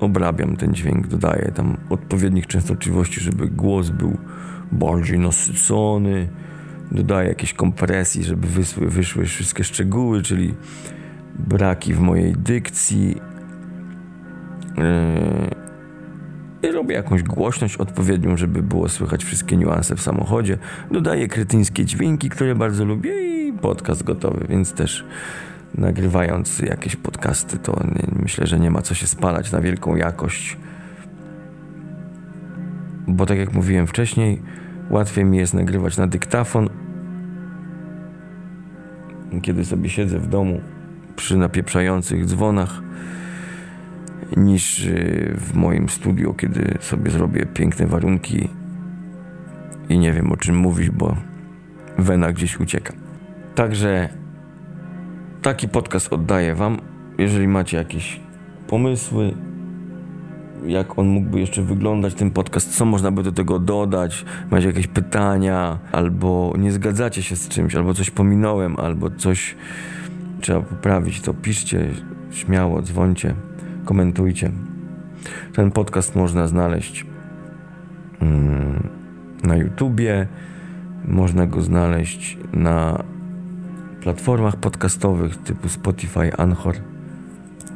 Obrabiam 0.00 0.56
ten 0.56 0.74
dźwięk, 0.74 1.06
dodaję 1.06 1.52
tam 1.54 1.76
odpowiednich 1.90 2.46
częstotliwości, 2.46 3.20
żeby 3.20 3.46
głos 3.48 3.90
był 3.90 4.16
bardziej 4.72 5.18
nasycony 5.18 6.28
dodaję 6.94 7.28
jakieś 7.28 7.54
kompresji, 7.54 8.24
żeby 8.24 8.46
wysły, 8.46 8.88
wyszły 8.88 9.24
wszystkie 9.24 9.64
szczegóły, 9.64 10.22
czyli 10.22 10.54
braki 11.38 11.94
w 11.94 12.00
mojej 12.00 12.32
dykcji. 12.32 13.16
Yy, 14.76 15.61
robię 16.70 16.94
jakąś 16.94 17.22
głośność 17.22 17.76
odpowiednią, 17.76 18.36
żeby 18.36 18.62
było 18.62 18.88
słychać 18.88 19.24
wszystkie 19.24 19.56
niuanse 19.56 19.96
w 19.96 20.00
samochodzie. 20.00 20.58
Dodaję 20.90 21.28
kretyńskie 21.28 21.84
dźwięki, 21.84 22.28
które 22.28 22.54
bardzo 22.54 22.84
lubię 22.84 23.46
i 23.48 23.52
podcast 23.52 24.02
gotowy, 24.02 24.46
więc 24.48 24.72
też 24.72 25.04
nagrywając 25.74 26.58
jakieś 26.58 26.96
podcasty, 26.96 27.58
to 27.58 27.72
nie, 27.72 28.22
myślę, 28.22 28.46
że 28.46 28.60
nie 28.60 28.70
ma 28.70 28.82
co 28.82 28.94
się 28.94 29.06
spalać 29.06 29.52
na 29.52 29.60
wielką 29.60 29.96
jakość. 29.96 30.56
Bo 33.06 33.26
tak 33.26 33.38
jak 33.38 33.52
mówiłem 33.52 33.86
wcześniej, 33.86 34.42
łatwiej 34.90 35.24
mi 35.24 35.38
jest 35.38 35.54
nagrywać 35.54 35.96
na 35.96 36.06
dyktafon, 36.06 36.68
kiedy 39.42 39.64
sobie 39.64 39.90
siedzę 39.90 40.18
w 40.18 40.26
domu 40.26 40.60
przy 41.16 41.36
napieprzających 41.36 42.26
dzwonach, 42.26 42.82
niż 44.36 44.84
y, 44.84 45.34
w 45.38 45.54
moim 45.54 45.88
studiu, 45.88 46.34
kiedy 46.34 46.78
sobie 46.80 47.10
zrobię 47.10 47.46
piękne 47.46 47.86
warunki 47.86 48.48
i 49.88 49.98
nie 49.98 50.12
wiem 50.12 50.32
o 50.32 50.36
czym 50.36 50.56
mówić, 50.56 50.90
bo 50.90 51.16
wena 51.98 52.32
gdzieś 52.32 52.60
ucieka. 52.60 52.92
Także 53.54 54.08
taki 55.42 55.68
podcast 55.68 56.12
oddaję 56.12 56.54
Wam. 56.54 56.78
Jeżeli 57.18 57.48
macie 57.48 57.76
jakieś 57.76 58.20
pomysły, 58.68 59.34
jak 60.66 60.98
on 60.98 61.06
mógłby 61.06 61.40
jeszcze 61.40 61.62
wyglądać, 61.62 62.14
ten 62.14 62.30
podcast, 62.30 62.76
co 62.76 62.84
można 62.84 63.10
by 63.10 63.22
do 63.22 63.32
tego 63.32 63.58
dodać, 63.58 64.24
macie 64.50 64.66
jakieś 64.66 64.86
pytania, 64.86 65.78
albo 65.92 66.54
nie 66.58 66.72
zgadzacie 66.72 67.22
się 67.22 67.36
z 67.36 67.48
czymś, 67.48 67.74
albo 67.74 67.94
coś 67.94 68.10
pominąłem, 68.10 68.76
albo 68.80 69.10
coś 69.10 69.56
trzeba 70.40 70.60
poprawić, 70.60 71.20
to 71.20 71.34
piszcie 71.34 71.88
śmiało, 72.30 72.82
dzwońcie, 72.82 73.34
komentujcie. 73.84 74.50
Ten 75.52 75.70
podcast 75.70 76.16
można 76.16 76.46
znaleźć 76.46 77.06
mm, 78.20 78.88
na 79.44 79.56
YouTubie, 79.56 80.26
można 81.04 81.46
go 81.46 81.62
znaleźć 81.62 82.38
na 82.52 83.02
platformach 84.00 84.56
podcastowych 84.56 85.36
typu 85.36 85.68
Spotify, 85.68 86.36
Anchor, 86.36 86.74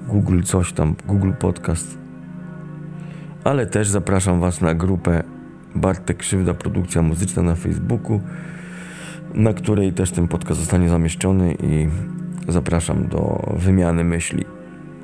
Google 0.09 0.41
coś 0.43 0.73
tam, 0.73 0.95
Google 1.07 1.33
Podcast 1.41 2.07
ale 3.47 3.67
też 3.67 3.89
zapraszam 3.89 4.41
Was 4.41 4.61
na 4.61 4.75
grupę 4.75 5.23
Bartek 5.75 6.17
Krzywda 6.17 6.55
Produkcja 6.55 7.03
Muzyczna 7.03 7.43
na 7.43 7.55
Facebooku, 7.55 8.21
na 9.35 9.53
której 9.53 9.93
też 9.93 10.11
ten 10.11 10.29
podcast 10.29 10.61
zostanie 10.61 10.89
zamieszczony 10.89 11.55
i 11.63 11.89
zapraszam 12.49 13.09
do 13.09 13.53
wymiany 13.57 14.05
myśli. 14.05 14.56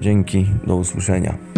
Dzięki, 0.02 0.46
do 0.66 0.76
usłyszenia. 0.76 1.51